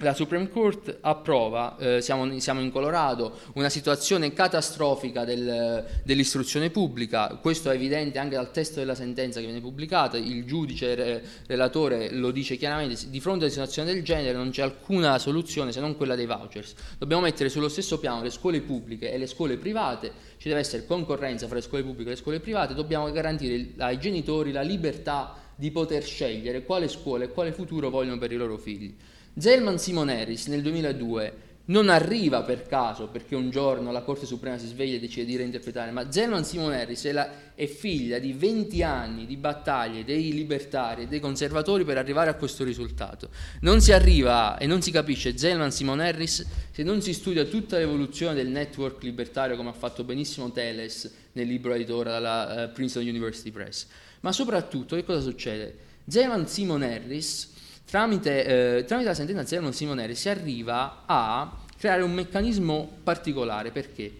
La 0.00 0.12
Supreme 0.12 0.50
Court 0.50 0.98
approva, 1.00 1.76
eh, 1.78 2.02
siamo, 2.02 2.38
siamo, 2.38 2.60
in 2.60 2.70
Colorado, 2.70 3.38
una 3.54 3.70
situazione 3.70 4.32
catastrofica 4.32 5.24
del, 5.24 5.84
dell'istruzione 6.02 6.68
pubblica, 6.68 7.38
questo 7.40 7.70
è 7.70 7.74
evidente 7.74 8.18
anche 8.18 8.34
dal 8.34 8.50
testo 8.50 8.78
della 8.78 8.94
sentenza 8.94 9.40
che 9.40 9.46
viene 9.46 9.60
pubblicata, 9.60 10.18
il 10.18 10.44
giudice 10.44 10.94
re, 10.94 11.22
relatore 11.46 12.12
lo 12.12 12.30
dice 12.30 12.56
chiaramente, 12.56 13.08
di 13.08 13.20
fronte 13.20 13.44
a 13.44 13.46
una 13.46 13.54
situazione 13.54 13.92
del 13.92 14.02
genere 14.02 14.36
non 14.36 14.50
c'è 14.50 14.62
alcuna 14.62 15.18
soluzione 15.18 15.72
se 15.72 15.80
non 15.80 15.96
quella 15.96 16.14
dei 16.14 16.26
vouchers, 16.26 16.74
dobbiamo 16.98 17.22
mettere 17.22 17.48
sullo 17.48 17.68
stesso 17.68 17.98
piano 17.98 18.22
le 18.22 18.30
scuole 18.30 18.60
pubbliche 18.60 19.10
e 19.10 19.16
le 19.16 19.26
scuole 19.26 19.56
private, 19.56 20.12
ci 20.36 20.48
deve 20.48 20.60
essere 20.60 20.84
concorrenza 20.84 21.46
fra 21.46 21.56
le 21.56 21.62
scuole 21.62 21.82
pubbliche 21.82 22.10
e 22.10 22.12
le 22.12 22.18
scuole 22.18 22.40
private, 22.40 22.74
dobbiamo 22.74 23.10
garantire 23.10 23.72
ai 23.78 23.98
genitori 23.98 24.52
la 24.52 24.60
libertà 24.62 25.36
di 25.54 25.70
poter 25.70 26.04
scegliere 26.04 26.64
quale 26.64 26.86
scuola 26.86 27.24
e 27.24 27.30
quale 27.30 27.52
futuro 27.52 27.88
vogliono 27.88 28.18
per 28.18 28.30
i 28.30 28.36
loro 28.36 28.58
figli. 28.58 28.94
Zelman 29.38 29.78
Simon 29.78 30.08
Harris 30.08 30.46
nel 30.46 30.62
2002 30.62 31.44
non 31.66 31.90
arriva 31.90 32.42
per 32.42 32.62
caso 32.62 33.08
perché 33.08 33.34
un 33.34 33.50
giorno 33.50 33.92
la 33.92 34.00
Corte 34.00 34.24
Suprema 34.24 34.56
si 34.56 34.66
sveglia 34.66 34.96
e 34.96 35.00
decide 35.00 35.26
di 35.26 35.36
reinterpretare, 35.36 35.90
ma 35.90 36.10
Zelman 36.10 36.42
Simon 36.42 36.72
Harris 36.72 37.04
è, 37.04 37.12
la, 37.12 37.54
è, 37.54 37.66
figlia 37.66 38.18
di 38.18 38.32
20 38.32 38.82
anni 38.82 39.26
di 39.26 39.36
battaglie 39.36 40.04
dei 40.04 40.32
libertari 40.32 41.02
e 41.02 41.06
dei 41.06 41.20
conservatori 41.20 41.84
per 41.84 41.98
arrivare 41.98 42.30
a 42.30 42.34
questo 42.34 42.64
risultato. 42.64 43.28
Non 43.60 43.82
si 43.82 43.92
arriva 43.92 44.56
e 44.56 44.66
non 44.66 44.80
si 44.80 44.90
capisce 44.90 45.36
Zelman 45.36 46.00
Harris 46.00 46.46
se 46.70 46.82
non 46.82 47.02
si 47.02 47.12
studia 47.12 47.44
tutta 47.44 47.76
l'evoluzione 47.76 48.32
del 48.32 48.48
network 48.48 49.02
libertario 49.02 49.56
come 49.56 49.68
ha 49.68 49.74
fatto 49.74 50.02
benissimo 50.02 50.50
Teles 50.50 51.12
nel 51.32 51.46
libro 51.46 51.74
editore 51.74 52.08
dalla 52.08 52.68
uh, 52.68 52.72
Princeton 52.72 53.06
University 53.06 53.50
Press. 53.50 53.86
Ma 54.20 54.32
soprattutto 54.32 54.96
che 54.96 55.04
cosa 55.04 55.20
succede? 55.20 55.76
Zelman 56.06 56.48
Simon 56.48 56.82
Harris 56.82 57.54
Tramite, 57.88 58.78
eh, 58.78 58.84
tramite 58.84 59.08
la 59.08 59.14
sentenza 59.14 59.46
Sermon 59.46 59.72
Simonelli 59.72 60.16
si 60.16 60.28
arriva 60.28 61.04
a 61.06 61.56
creare 61.78 62.02
un 62.02 62.12
meccanismo 62.12 62.98
particolare 63.04 63.70
perché? 63.70 64.12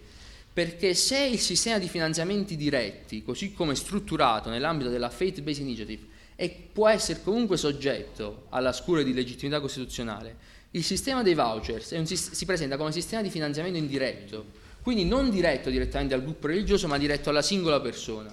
Perché 0.53 0.93
se 0.93 1.19
il 1.19 1.39
sistema 1.39 1.77
di 1.77 1.89
finanziamenti 1.89 2.55
diretti, 2.55 3.23
così 3.23 3.53
come 3.53 3.75
strutturato 3.75 4.49
nell'ambito 4.49 4.89
della 4.89 5.09
Faith 5.09 5.41
Based 5.41 5.61
Initiative, 5.61 6.05
e 6.35 6.69
può 6.71 6.87
essere 6.87 7.21
comunque 7.21 7.57
soggetto 7.57 8.45
alla 8.49 8.71
scura 8.71 9.03
di 9.03 9.13
legittimità 9.13 9.59
costituzionale, 9.59 10.35
il 10.71 10.83
sistema 10.83 11.21
dei 11.21 11.33
vouchers 11.33 11.91
un, 11.91 12.05
si 12.05 12.45
presenta 12.45 12.77
come 12.77 12.91
sistema 12.93 13.21
di 13.21 13.29
finanziamento 13.29 13.77
indiretto, 13.77 14.45
quindi 14.81 15.03
non 15.03 15.29
diretto 15.29 15.69
direttamente 15.69 16.13
al 16.13 16.23
gruppo 16.23 16.47
religioso, 16.47 16.87
ma 16.87 16.97
diretto 16.97 17.29
alla 17.29 17.41
singola 17.41 17.81
persona. 17.81 18.29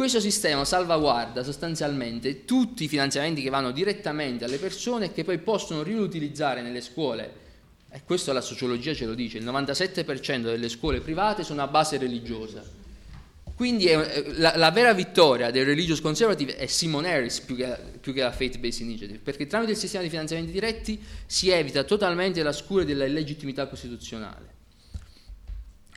Questo 0.00 0.18
sistema 0.18 0.64
salvaguarda 0.64 1.44
sostanzialmente 1.44 2.46
tutti 2.46 2.84
i 2.84 2.88
finanziamenti 2.88 3.42
che 3.42 3.50
vanno 3.50 3.70
direttamente 3.70 4.46
alle 4.46 4.56
persone 4.56 5.04
e 5.04 5.12
che 5.12 5.24
poi 5.24 5.36
possono 5.36 5.82
riutilizzare 5.82 6.62
nelle 6.62 6.80
scuole. 6.80 7.34
E 7.90 8.00
questo 8.06 8.32
la 8.32 8.40
sociologia 8.40 8.94
ce 8.94 9.04
lo 9.04 9.12
dice, 9.12 9.36
il 9.36 9.44
97% 9.44 10.40
delle 10.40 10.70
scuole 10.70 11.00
private 11.00 11.44
sono 11.44 11.60
a 11.60 11.66
base 11.66 11.98
religiosa. 11.98 12.64
Quindi 13.54 13.88
è, 13.88 14.24
la, 14.38 14.56
la, 14.56 14.70
vera 14.70 14.94
vittoria 14.94 15.50
del 15.50 15.66
religious 15.66 16.00
conservative 16.00 16.56
è 16.56 16.64
Simon 16.64 17.04
Harris 17.04 17.40
più 17.40 17.54
che, 17.54 17.76
più 18.00 18.14
che 18.14 18.22
la 18.22 18.32
faith-based 18.32 18.80
initiative, 18.80 19.18
perché 19.18 19.46
tramite 19.46 19.72
il 19.72 19.76
sistema 19.76 20.02
di 20.02 20.08
finanziamenti 20.08 20.50
diretti 20.50 20.98
si 21.26 21.50
evita 21.50 21.84
totalmente 21.84 22.42
la 22.42 22.52
scura 22.52 22.84
della 22.84 23.04
illegittimità 23.04 23.66
costituzionale. 23.66 24.48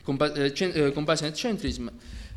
Compa- 0.02 0.34
eh, 0.34 0.52
eh 0.54 0.92
compassionate 0.92 1.34
centrism. 1.34 1.88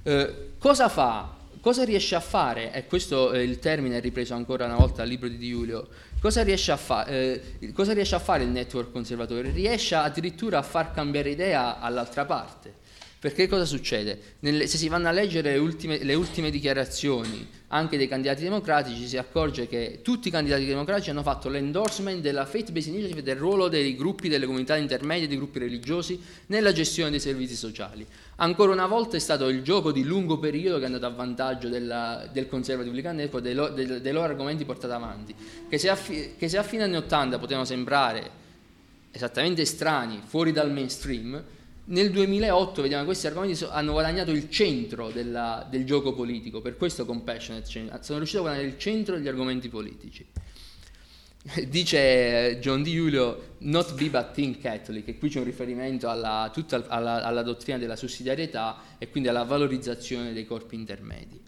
Eh, 0.03 0.51
cosa 0.58 0.88
fa 0.88 1.37
cosa 1.67 1.84
riesce 1.84 2.15
a 2.15 2.21
fare? 2.21 2.71
E 2.71 2.88
questo 2.88 3.32
è 3.32 3.39
il 3.39 3.60
termine 3.60 3.97
è 3.97 3.99
ripreso 3.99 4.34
ancora 4.34 4.63
una 4.63 4.77
volta 4.77 4.99
dal 4.99 5.10
libro 5.10 5.27
di 5.27 5.36
Di 5.36 5.49
Giulio. 5.49 5.89
Cosa 6.21 6.41
riesce, 6.41 6.77
fa- 6.77 7.06
eh, 7.06 7.41
cosa 7.73 7.91
riesce 7.91 8.15
a 8.15 8.19
fare 8.19 8.43
il 8.43 8.49
network 8.51 8.89
conservatore? 8.89 9.51
Riesce 9.51 9.93
addirittura 9.95 10.60
a 10.60 10.62
far 10.62 10.93
cambiare 10.93 11.30
idea 11.30 11.82
all'altra 11.82 12.23
parte. 12.23 12.75
Perché 13.19 13.47
cosa 13.47 13.65
succede? 13.65 14.36
Nelle, 14.41 14.67
se 14.67 14.77
si 14.77 14.88
vanno 14.89 15.08
a 15.08 15.12
leggere 15.12 15.53
le 15.53 15.58
ultime, 15.58 16.03
le 16.03 16.13
ultime, 16.13 16.51
dichiarazioni 16.51 17.47
anche 17.69 17.97
dei 17.97 18.08
candidati 18.08 18.43
democratici, 18.43 19.08
si 19.08 19.17
accorge 19.17 19.67
che 19.67 20.01
tutti 20.03 20.27
i 20.27 20.32
candidati 20.32 20.65
democratici 20.65 21.10
hanno 21.10 21.23
fatto 21.23 21.49
l'endorsement 21.49 22.21
della 22.21 22.45
faith-based 22.45 22.93
initiative 22.93 23.23
del 23.23 23.36
ruolo 23.36 23.69
dei 23.69 23.95
gruppi, 23.95 24.30
delle 24.30 24.45
comunità 24.45 24.75
intermedie, 24.75 25.27
dei 25.27 25.38
gruppi 25.38 25.58
religiosi 25.58 26.21
nella 26.47 26.71
gestione 26.71 27.10
dei 27.10 27.19
servizi 27.19 27.56
sociali. 27.56 28.06
Ancora 28.36 28.71
una 28.71 28.86
volta 28.86 29.17
è 29.17 29.19
stato 29.19 29.47
il 29.49 29.63
gioco 29.63 29.91
di 29.91 30.03
lungo 30.03 30.38
periodo 30.38 30.77
che 30.77 30.84
è 30.84 30.86
andato 30.86 31.08
a 31.08 31.10
vantaggio 31.10 31.69
della, 31.69 32.30
del 32.32 32.47
Conservative 32.47 32.95
Republican 32.95 33.15
Network, 33.15 33.43
dei, 33.43 33.56
lo, 33.56 33.69
dei, 33.69 33.99
dei, 33.99 34.13
loro 34.13 34.25
argomenti 34.25 34.63
portati 34.63 34.93
avanti, 34.93 35.34
che 35.67 35.80
se, 35.80 35.89
a, 35.89 35.97
che 35.97 36.47
se 36.47 36.58
a 36.58 36.63
fine 36.63 36.84
anni 36.84 36.97
80 36.97 37.39
potevano 37.39 37.65
sembrare 37.65 38.45
esattamente 39.10 39.65
strani, 39.65 40.21
fuori 40.23 40.51
dal 40.51 40.71
mainstream, 40.71 41.43
nel 41.89 42.12
2008 42.12 42.82
vediamo 42.82 43.06
questi 43.06 43.28
argomenti 43.28 43.63
hanno 43.69 43.93
guadagnato 43.93 44.32
il 44.32 44.50
centro 44.50 45.10
della, 45.10 45.65
del 45.69 45.86
gioco 45.86 46.13
politico, 46.13 46.62
per 46.62 46.76
questo 46.76 47.06
Compassionate 47.06 47.65
sono 48.02 48.17
riusciti 48.17 48.38
a 48.38 48.41
guadagnare 48.41 48.67
il 48.67 48.78
centro 48.78 49.15
degli 49.15 49.28
argomenti 49.28 49.69
politici. 49.69 50.26
Dice 51.67 52.58
John 52.60 52.84
Di 52.84 52.93
Giulio, 52.93 53.56
not 53.60 53.93
be 53.93 54.10
but 54.10 54.32
think 54.34 54.60
Catholic, 54.60 55.08
e 55.08 55.17
qui 55.17 55.30
c'è 55.30 55.39
un 55.39 55.45
riferimento 55.45 56.10
alla, 56.10 56.50
tutta 56.52 56.84
alla, 56.88 57.23
alla 57.23 57.41
dottrina 57.41 57.78
della 57.78 57.95
sussidiarietà 57.95 58.82
e 58.97 59.10
quindi 59.10 59.30
alla 59.30 59.43
valorizzazione 59.43 60.34
dei 60.34 60.45
corpi 60.45 60.76
intermedi. 60.76 61.39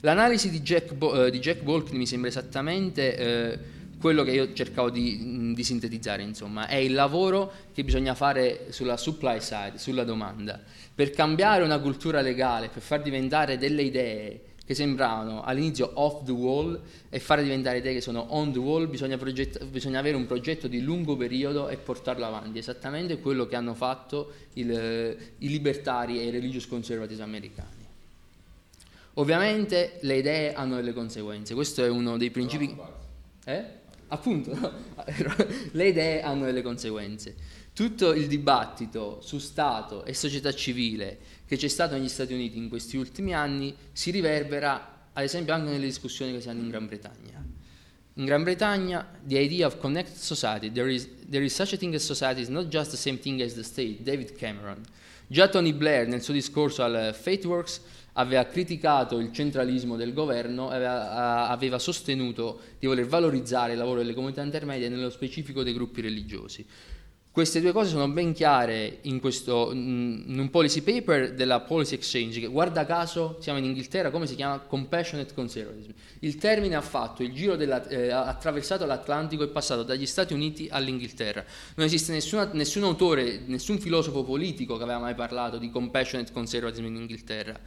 L'analisi 0.00 0.50
di 0.50 0.60
Jack, 0.60 0.92
Bo- 0.92 1.24
eh, 1.24 1.30
di 1.30 1.38
Jack 1.38 1.62
Bolkin 1.62 1.96
mi 1.96 2.06
sembra 2.06 2.28
esattamente... 2.28 3.16
Eh, 3.16 3.82
quello 3.98 4.22
che 4.22 4.32
io 4.32 4.52
cercavo 4.52 4.90
di, 4.90 5.52
di, 5.54 5.64
sintetizzare, 5.64 6.22
insomma, 6.22 6.66
è 6.66 6.76
il 6.76 6.92
lavoro 6.92 7.52
che 7.72 7.84
bisogna 7.84 8.14
fare 8.14 8.66
sulla 8.70 8.96
supply 8.96 9.40
side, 9.40 9.74
sulla 9.76 10.04
domanda, 10.04 10.60
per 10.94 11.10
cambiare 11.10 11.62
una 11.62 11.78
cultura 11.78 12.20
legale, 12.20 12.68
per 12.68 12.82
far 12.82 13.02
diventare 13.02 13.58
delle 13.58 13.82
idee 13.82 14.40
che 14.64 14.74
sembravano 14.74 15.42
all'inizio 15.42 15.90
off 15.94 16.24
the 16.24 16.32
wall 16.32 16.80
e 17.10 17.20
fare 17.20 17.42
diventare 17.42 17.78
idee 17.78 17.92
che 17.92 18.00
sono 18.00 18.26
on 18.30 18.50
the 18.52 18.58
wall, 18.58 18.88
bisogna, 18.88 19.18
bisogna 19.18 19.98
avere 19.98 20.16
un 20.16 20.26
progetto 20.26 20.68
di 20.68 20.80
lungo 20.80 21.16
periodo 21.16 21.68
e 21.68 21.76
portarlo 21.76 22.24
avanti, 22.24 22.58
esattamente 22.58 23.20
quello 23.20 23.46
che 23.46 23.56
hanno 23.56 23.74
fatto 23.74 24.32
il, 24.54 25.16
i 25.38 25.48
libertari 25.48 26.18
e 26.18 26.24
i 26.24 26.30
religious 26.30 26.66
conservatives 26.66 27.20
americani. 27.20 27.82
Ovviamente 29.14 29.98
le 30.00 30.16
idee 30.16 30.54
hanno 30.54 30.76
delle 30.76 30.94
conseguenze, 30.94 31.54
questo 31.54 31.84
è 31.84 31.88
uno 31.88 32.16
dei 32.16 32.30
principi... 32.30 32.74
Eh? 33.44 33.82
Appunto, 34.14 34.72
le 35.72 35.88
idee 35.88 36.22
hanno 36.22 36.44
delle 36.44 36.62
conseguenze. 36.62 37.34
Tutto 37.72 38.12
il 38.12 38.28
dibattito 38.28 39.20
su 39.20 39.38
Stato 39.38 40.04
e 40.04 40.14
società 40.14 40.52
civile 40.52 41.18
che 41.46 41.56
c'è 41.56 41.68
stato 41.68 41.94
negli 41.94 42.08
Stati 42.08 42.32
Uniti 42.32 42.56
in 42.56 42.68
questi 42.68 42.96
ultimi 42.96 43.34
anni 43.34 43.74
si 43.92 44.10
riverbera, 44.10 45.08
ad 45.12 45.24
esempio, 45.24 45.52
anche 45.52 45.70
nelle 45.70 45.86
discussioni 45.86 46.32
che 46.32 46.40
si 46.40 46.48
hanno 46.48 46.62
in 46.62 46.68
Gran 46.68 46.86
Bretagna. 46.86 47.44
In 48.14 48.24
Gran 48.24 48.44
Bretagna, 48.44 49.06
the 49.26 49.38
idea 49.38 49.66
of 49.66 49.78
connected 49.78 50.16
society, 50.16 50.70
there 50.70 50.92
is, 50.92 51.08
there 51.28 51.44
is 51.44 51.52
such 51.52 51.72
a 51.72 51.76
thing 51.76 51.94
as 51.94 52.04
society, 52.04 52.40
is 52.40 52.48
not 52.48 52.68
just 52.68 52.92
the 52.92 52.96
same 52.96 53.18
thing 53.18 53.42
as 53.42 53.54
the 53.54 53.64
state, 53.64 54.02
David 54.02 54.36
Cameron. 54.36 54.80
Già 55.26 55.48
Tony 55.48 55.72
Blair 55.72 56.06
nel 56.06 56.22
suo 56.22 56.32
discorso 56.32 56.84
al 56.84 57.12
FateWorks 57.12 57.80
aveva 58.14 58.44
criticato 58.46 59.18
il 59.18 59.32
centralismo 59.32 59.96
del 59.96 60.12
governo 60.12 60.72
e 60.72 60.84
aveva, 60.84 61.78
sostenuto 61.78 62.60
di 62.78 62.86
voler 62.86 63.06
valorizzare 63.06 63.72
il 63.72 63.78
lavoro 63.78 63.98
delle 63.98 64.14
comunità 64.14 64.42
intermedie, 64.42 64.88
nello 64.88 65.10
specifico 65.10 65.62
dei 65.62 65.72
gruppi 65.72 66.00
religiosi. 66.00 66.64
Queste 67.34 67.60
due 67.60 67.72
cose 67.72 67.88
sono 67.88 68.08
ben 68.08 68.32
chiare 68.32 68.98
in, 69.02 69.18
questo, 69.18 69.72
in 69.72 70.36
un 70.38 70.50
policy 70.50 70.82
paper 70.82 71.34
della 71.34 71.62
Policy 71.62 71.96
Exchange, 71.96 72.38
che 72.38 72.46
guarda 72.46 72.86
caso 72.86 73.38
siamo 73.40 73.58
in 73.58 73.64
Inghilterra, 73.64 74.12
come 74.12 74.28
si 74.28 74.36
chiama? 74.36 74.60
Compassionate 74.60 75.34
Conservatism. 75.34 75.90
Il 76.20 76.36
termine 76.36 76.76
ha 76.76 76.80
fatto 76.80 77.24
il 77.24 77.32
giro, 77.32 77.56
della, 77.56 77.84
eh, 77.88 78.10
ha 78.10 78.26
attraversato 78.26 78.86
l'Atlantico 78.86 79.42
e 79.42 79.48
passato 79.48 79.82
dagli 79.82 80.06
Stati 80.06 80.32
Uniti 80.32 80.68
all'Inghilterra. 80.70 81.44
Non 81.74 81.86
esiste 81.86 82.12
nessuna, 82.12 82.48
nessun 82.52 82.84
autore, 82.84 83.40
nessun 83.46 83.80
filosofo 83.80 84.22
politico 84.22 84.76
che 84.76 84.84
aveva 84.84 85.00
mai 85.00 85.16
parlato 85.16 85.58
di 85.58 85.70
Compassionate 85.70 86.30
Conservatism 86.30 86.84
in 86.84 86.94
Inghilterra 86.94 87.58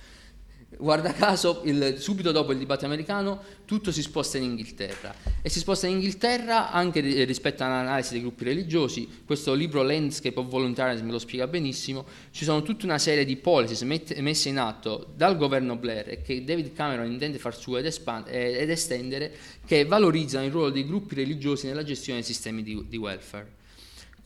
Guarda 0.75 1.13
caso, 1.13 1.62
il, 1.63 1.95
subito 1.97 2.34
dopo 2.34 2.51
il 2.51 2.58
dibattito 2.58 2.88
americano, 2.88 3.41
tutto 3.63 3.91
si 3.91 4.01
sposta 4.01 4.38
in 4.38 4.43
Inghilterra. 4.43 5.15
E 5.41 5.49
si 5.49 5.60
sposta 5.60 5.88
in 5.88 5.93
Inghilterra 5.93 6.71
anche 6.71 6.99
rispetto 7.23 7.63
all'analisi 7.63 8.12
dei 8.12 8.21
gruppi 8.21 8.43
religiosi. 8.43 9.08
Questo 9.25 9.53
libro 9.53 9.82
Landscape 9.82 10.38
of 10.38 10.47
Voluntarism 10.47 11.10
lo 11.10 11.19
spiega 11.19 11.47
benissimo. 11.47 12.06
Ci 12.32 12.43
sono 12.43 12.63
tutta 12.63 12.86
una 12.86 12.97
serie 12.97 13.23
di 13.23 13.38
policies 13.38 13.82
messe 13.82 14.49
in 14.49 14.60
atto 14.60 15.13
dal 15.15 15.38
governo 15.38 15.77
Blair 15.77 16.10
e 16.10 16.21
che 16.21 16.43
David 16.43 16.73
Cameron 16.73 17.10
intende 17.10 17.39
far 17.39 17.56
su 17.56 17.75
ed, 17.77 17.86
espand- 17.86 18.27
ed 18.27 18.69
estendere, 18.69 19.34
che 19.65 19.86
valorizzano 19.86 20.45
il 20.45 20.51
ruolo 20.51 20.69
dei 20.69 20.86
gruppi 20.86 21.15
religiosi 21.15 21.65
nella 21.65 21.84
gestione 21.84 22.19
dei 22.19 22.27
sistemi 22.27 22.62
di, 22.62 22.86
di 22.88 22.97
welfare. 22.97 23.56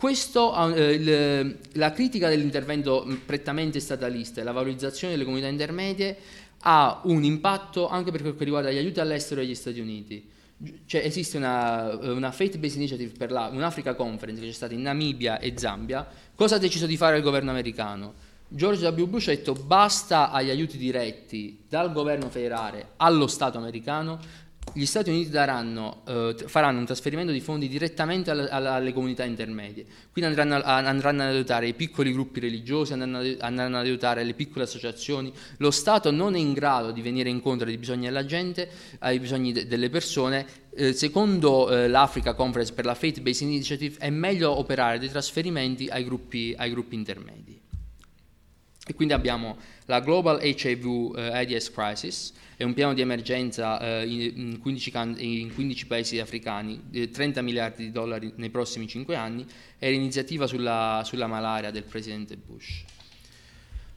Questo, 0.02 0.74
eh, 0.74 0.94
il, 0.94 1.58
la 1.74 1.92
critica 1.92 2.28
dell'intervento 2.28 3.06
prettamente 3.24 3.80
statalista 3.80 4.42
e 4.42 4.44
la 4.44 4.52
valorizzazione 4.52 5.14
delle 5.14 5.26
comunità 5.26 5.48
intermedie 5.48 6.18
ha 6.62 7.02
un 7.04 7.24
impatto 7.24 7.88
anche 7.88 8.10
per 8.10 8.22
quel 8.22 8.36
che 8.36 8.44
riguarda 8.44 8.72
gli 8.72 8.78
aiuti 8.78 9.00
all'estero 9.00 9.42
degli 9.42 9.54
Stati 9.54 9.80
Uniti. 9.80 10.28
Cioè, 10.88 11.06
esiste 11.06 11.38
una, 11.38 11.96
una 12.02 12.32
Faith-Based 12.32 12.78
Initiative 12.78 13.12
per 13.16 13.32
la, 13.32 13.52
un'Africa 13.54 13.94
Conference 13.94 14.42
che 14.42 14.48
c'è 14.48 14.54
stata 14.54 14.74
in 14.74 14.82
Namibia 14.82 15.38
e 15.38 15.54
Zambia. 15.56 16.08
Cosa 16.34 16.56
ha 16.56 16.58
deciso 16.58 16.88
di 16.88 16.98
fare 16.98 17.18
il 17.18 17.22
governo 17.22 17.52
americano? 17.52 18.14
George 18.48 18.84
W. 18.88 19.06
Bush 19.06 19.28
ha 19.28 19.36
detto 19.36 19.54
basta 19.54 20.32
agli 20.32 20.50
aiuti 20.50 20.80
diretti 20.80 21.64
dal 21.70 21.92
governo 21.92 22.28
federale 22.30 22.94
allo 22.98 23.28
Stato 23.28 23.60
americano, 23.60 24.20
gli 24.74 24.86
Stati 24.86 25.10
Uniti 25.10 25.30
daranno, 25.30 26.02
eh, 26.08 26.36
faranno 26.46 26.80
un 26.80 26.86
trasferimento 26.86 27.32
di 27.32 27.40
fondi 27.40 27.68
direttamente 27.68 28.32
alle, 28.32 28.48
alle 28.50 28.94
comunità 28.94 29.24
intermedie, 29.24 29.86
quindi 30.12 30.32
andranno, 30.32 30.64
a, 30.64 30.78
andranno, 30.78 31.24
ad 31.24 31.30
aiutare 31.30 31.68
i 31.68 31.74
piccoli 31.74 32.12
gruppi 32.12 32.40
religiosi, 32.40 32.94
andranno, 32.94 33.20
andranno, 33.40 33.78
ad 33.78 33.86
aiutare 33.86 34.24
le 34.24 34.34
piccole 34.34 34.66
associazioni. 34.66 35.32
Lo 35.58 35.72
Stato 35.72 36.12
non 36.12 36.36
è 36.36 36.40
in 36.40 36.54
grado 36.54 36.92
di 36.92 37.02
venire 37.02 37.30
incontro 37.30 37.68
ai 37.68 37.78
bisogni 37.78 38.06
della 38.06 38.26
gente, 38.26 38.70
ai 39.00 39.20
bisogni 39.20 39.52
de, 39.52 39.68
delle 39.68 39.90
persone. 39.90 40.46
Eh, 40.74 40.94
secondo 40.94 41.70
eh, 41.70 41.88
l'Africa 41.88 42.34
Conference 42.34 42.74
per 42.74 42.86
la 42.86 42.96
Faith 42.96 43.20
Based 43.20 43.48
Initiative 43.48 43.98
è 44.00 44.10
meglio 44.10 44.58
operare 44.58 45.00
dei 45.00 45.10
trasferimenti 45.10 45.88
ai 45.88 46.04
gruppi, 46.04 46.54
ai 46.58 46.70
gruppi 46.70 46.96
intermedi. 46.96 47.62
E 48.92 48.94
quindi 48.94 49.14
abbiamo 49.14 49.56
la 49.86 50.02
Global 50.02 50.44
HIV 50.44 51.16
eh, 51.16 51.22
AIDS 51.32 51.72
Crisis, 51.72 52.34
è 52.58 52.64
un 52.64 52.74
piano 52.74 52.94
di 52.94 53.00
emergenza 53.00 53.80
eh, 53.80 54.06
in, 54.06 54.60
15 54.60 54.92
can- 54.92 55.16
in, 55.18 55.54
15 55.54 55.88
paesi 55.88 56.20
africani, 56.20 56.82
eh, 56.92 57.10
30 57.10 57.42
miliardi 57.42 57.86
di 57.86 57.92
dollari 57.92 58.34
nei 58.36 58.50
prossimi 58.50 58.90
5 58.90 59.16
anni, 59.16 59.46
è 59.78 59.90
l'iniziativa 59.90 60.46
sulla, 60.46 61.04
sulla 61.06 61.28
malaria 61.28 61.72
del 61.72 61.84
presidente 61.84 62.36
Bush. 62.36 62.84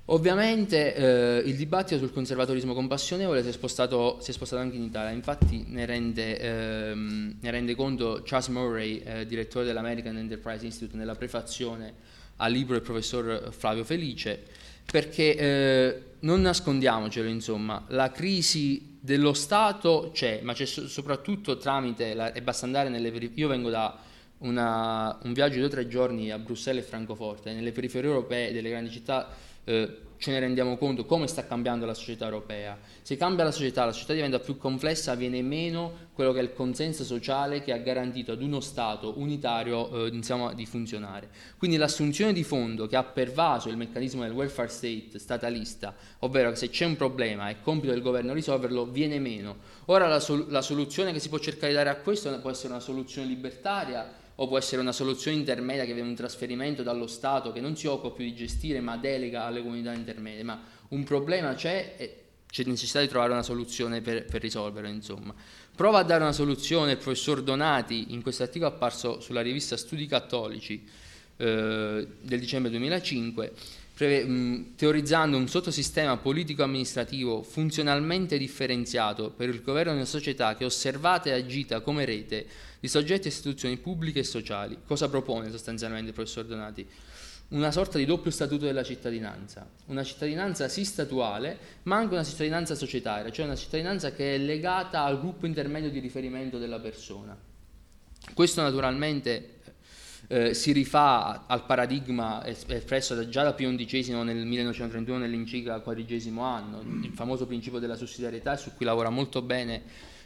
Ovviamente 0.05 0.95
eh, 0.95 1.43
il 1.45 1.57
dibattito 1.57 1.99
sul 1.99 2.13
conservatorismo 2.13 2.73
compassionevole 2.73 3.43
si 3.43 3.49
è, 3.49 3.53
spostato, 3.53 4.19
si 4.21 4.31
è 4.31 4.33
spostato, 4.33 4.63
anche 4.63 4.77
in 4.77 4.85
Italia, 4.85 5.11
infatti 5.11 5.65
ne 5.67 5.87
rende, 5.87 6.39
ehm, 6.39 7.39
ne 7.41 7.51
rende 7.51 7.75
conto 7.75 8.23
Charles 8.25 8.47
Murray, 8.47 8.99
eh, 8.99 9.27
direttore 9.27 9.65
dell'American 9.65 10.17
Enterprise 10.17 10.65
Institute, 10.65 10.97
nella 10.97 11.17
prefazione 11.17 12.13
al 12.37 12.53
libro 12.53 12.75
del 12.75 12.83
professor 12.83 13.53
Flavio 13.53 13.85
Felice, 13.85 14.63
perché 14.85 15.37
eh, 15.37 16.03
non 16.21 16.41
nascondiamocelo, 16.41 17.29
insomma, 17.29 17.85
la 17.89 18.11
crisi 18.11 18.99
dello 19.01 19.35
Stato 19.35 20.11
c'è, 20.13 20.41
ma 20.43 20.55
c'è 20.55 20.65
soprattutto 20.65 21.59
tramite, 21.59 22.15
la, 22.15 22.33
e 22.33 22.41
basta 22.43 22.65
andare 22.65 22.89
nelle 22.89 23.11
periferie, 23.11 23.43
io 23.43 23.49
vengo 23.49 23.71
da 23.71 23.99
una, 24.39 25.19
un 25.23 25.33
viaggio 25.33 25.55
di 25.55 25.59
due 25.61 25.69
o 25.69 25.71
tre 25.71 25.87
giorni 25.89 26.31
a 26.31 26.39
Bruxelles 26.39 26.85
e 26.85 26.87
Francoforte, 26.87 27.53
nelle 27.53 27.73
periferie 27.73 28.09
europee 28.09 28.53
delle 28.53 28.71
grandi 28.71 28.91
città 28.91 29.29
eh, 29.65 29.99
ce 30.25 30.31
ne 30.31 30.41
rendiamo 30.41 30.79
conto 30.79 31.05
come 31.05 31.27
sta 31.27 31.47
cambiando 31.47 31.85
la 31.85 31.93
società 31.93 32.25
europea. 32.25 32.79
Se 33.03 33.19
cambia 33.19 33.45
la 33.45 33.51
società, 33.51 33.85
la 33.85 33.93
società 33.93 34.15
diventa 34.15 34.39
più 34.39 34.57
complessa, 34.57 35.15
viene 35.15 35.43
meno 35.43 36.09
quello 36.15 36.33
che 36.33 36.39
è 36.39 36.43
il 36.43 36.55
consenso 36.55 37.05
sociale 37.05 37.63
che 37.63 37.75
ha 37.75 37.77
garantito 37.77 38.33
ad 38.33 38.41
uno 38.41 38.61
Stato 38.61 39.19
unitario 39.19 40.07
eh, 40.07 40.09
insomma, 40.15 40.55
di 40.55 40.65
funzionare. 40.65 41.29
Quindi 41.59 41.77
l'assunzione 41.77 42.33
di 42.33 42.43
fondo 42.43 42.87
che 42.87 42.97
ha 42.97 43.05
pervaso 43.05 43.69
il 43.69 43.77
meccanismo 43.77 44.23
del 44.23 44.33
welfare 44.33 44.69
state 44.69 45.19
statalista, 45.19 45.95
ovvero 46.21 46.49
che 46.49 46.57
se 46.57 46.71
c'è 46.71 46.87
un 46.87 46.97
problema 46.97 47.51
è 47.51 47.61
compito 47.61 47.93
del 47.93 48.01
governo 48.01 48.33
risolverlo, 48.33 48.87
viene 48.87 49.19
meno. 49.19 49.57
Ora 49.87 50.09
la, 50.09 50.21
sol- 50.21 50.47
la 50.49 50.63
soluzione 50.63 51.13
che 51.13 51.21
si 51.21 51.29
può 51.29 51.39
cercare 51.39 51.69
di 51.69 51.77
dare 51.77 51.91
a 51.91 51.97
questo 51.97 52.35
può 52.41 52.49
essere 52.49 52.73
una 52.73 52.81
soluzione 52.81 53.29
libertaria 53.29 54.23
o 54.37 54.49
può 54.49 54.59
essere 54.59 54.81
una 54.81 54.93
soluzione 54.93 55.37
intermedia 55.37 55.85
che 55.85 55.95
viene 55.95 56.09
un 56.09 56.15
trasferimento 56.15 56.83
dallo 56.83 57.07
Stato 57.07 57.53
che 57.53 57.61
non 57.61 57.77
si 57.77 57.87
occupa 57.87 58.15
più 58.15 58.25
di 58.25 58.35
gestire 58.35 58.81
ma 58.81 58.97
delega 58.97 59.45
alle 59.45 59.63
comunità 59.63 59.93
intermedie, 59.93 60.43
ma 60.43 60.61
un 60.89 61.05
problema 61.05 61.55
c'è 61.55 61.95
e 61.97 62.19
c'è 62.51 62.63
necessità 62.65 63.01
di 63.01 63.09
trovare 63.09 63.33
una 63.33 63.43
soluzione 63.43 64.01
per, 64.01 64.27
per 64.27 64.41
risolverlo. 64.41 64.89
Insomma. 64.89 65.35
Prova 65.75 65.99
a 65.99 66.03
dare 66.05 66.23
una 66.23 66.33
soluzione 66.33 66.93
il 66.93 66.99
professor 66.99 67.43
Donati 67.43 68.13
in 68.13 68.23
questo 68.23 68.45
articolo 68.45 68.71
apparso 68.71 69.21
sulla 69.21 69.41
rivista 69.41 69.77
Studi 69.77 70.07
Cattolici 70.07 70.87
eh, 71.37 72.09
del 72.21 72.39
dicembre 72.39 72.71
2005 72.71 73.53
preve- 73.53 73.53
mh, 73.53 73.84
teorizzando 73.97 75.37
un 75.37 75.47
sottosistema 75.47 76.17
politico-amministrativo 76.17 77.43
funzionalmente 77.45 78.37
differenziato 78.39 79.31
per 79.31 79.49
il 79.49 79.63
governo 79.63 79.93
di 79.93 79.99
una 79.99 80.07
società 80.07 80.57
che 80.57 80.65
osservata 80.65 81.31
e 81.31 81.33
agita 81.33 81.81
come 81.81 82.05
rete 82.05 82.45
di 82.81 82.89
soggetti 82.89 83.29
e 83.29 83.31
istituzioni 83.31 83.77
pubbliche 83.77 84.19
e 84.21 84.25
sociali. 84.25 84.79
Cosa 84.85 85.09
propone 85.09 85.51
sostanzialmente 85.51 86.09
il 86.09 86.15
professor 86.15 86.45
Donati? 86.45 86.85
Una 87.49 87.71
sorta 87.71 87.99
di 87.99 88.05
doppio 88.05 88.33
statuto 88.33 88.65
della 88.65 88.83
cittadinanza, 88.83 89.71
una 89.87 90.03
cittadinanza 90.03 90.67
sì 90.67 90.85
statuale, 90.85 91.57
ma 91.85 91.97
anche 91.97 92.15
una 92.15 92.25
cittadinanza 92.25 92.75
societaria, 92.75 93.31
cioè 93.31 93.45
una 93.45 93.55
cittadinanza 93.55 94.11
che 94.13 94.35
è 94.35 94.39
legata 94.39 95.05
al 95.05 95.21
gruppo 95.21 95.47
intermedio 95.47 95.91
di 95.91 96.01
riferimento 96.01 96.59
della 96.59 96.81
persona. 96.81 97.39
Questo 98.33 98.61
naturalmente 98.61 99.54
eh, 100.27 100.55
si 100.55 100.73
rifà 100.73 101.45
al 101.47 101.65
paradigma 101.67 102.45
espresso 102.47 103.29
già 103.29 103.43
da 103.43 103.53
Pio 103.53 103.75
XI 103.75 104.13
nel 104.23 104.47
1931 104.47 105.19
nell'enciclica 105.19 105.81
quadrigesimo 105.81 106.43
anno, 106.43 106.81
il 106.81 107.13
famoso 107.15 107.47
principio 107.47 107.79
della 107.79 107.97
sussidiarietà 107.97 108.57
su 108.57 108.73
cui 108.75 108.87
lavora 108.87 109.11
molto 109.11 109.43
bene, 109.43 109.83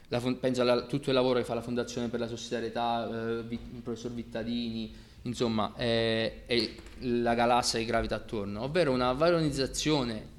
la, 0.08 0.20
penso 0.40 0.62
a 0.62 0.82
tutto 0.82 1.10
il 1.10 1.14
lavoro 1.14 1.38
che 1.38 1.44
fa 1.44 1.54
la 1.54 1.60
Fondazione 1.60 2.08
per 2.08 2.20
la 2.20 2.28
Sussidiarietà, 2.28 3.08
eh, 3.08 3.44
il 3.48 3.80
professor 3.82 4.12
Vittadini, 4.12 4.94
insomma, 5.22 5.74
eh, 5.76 6.42
e 6.46 6.74
la 7.00 7.34
galassia 7.34 7.78
che 7.78 7.84
gravita 7.84 8.14
attorno, 8.14 8.62
ovvero 8.62 8.92
una 8.92 9.12
valorizzazione 9.12 10.36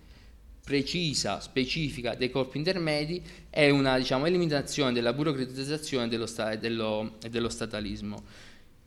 precisa, 0.64 1.40
specifica 1.40 2.14
dei 2.14 2.30
corpi 2.30 2.58
intermedi 2.58 3.24
e 3.50 3.72
una 3.72 3.98
diciamo, 3.98 4.28
eliminazione 4.28 4.94
della 4.94 5.14
burocratizzazione 5.14 6.08
dello 6.08 6.28
sta- 6.28 6.52
e 6.52 6.58
dello, 6.60 7.18
dello 7.28 7.50
statalismo. 7.50 8.24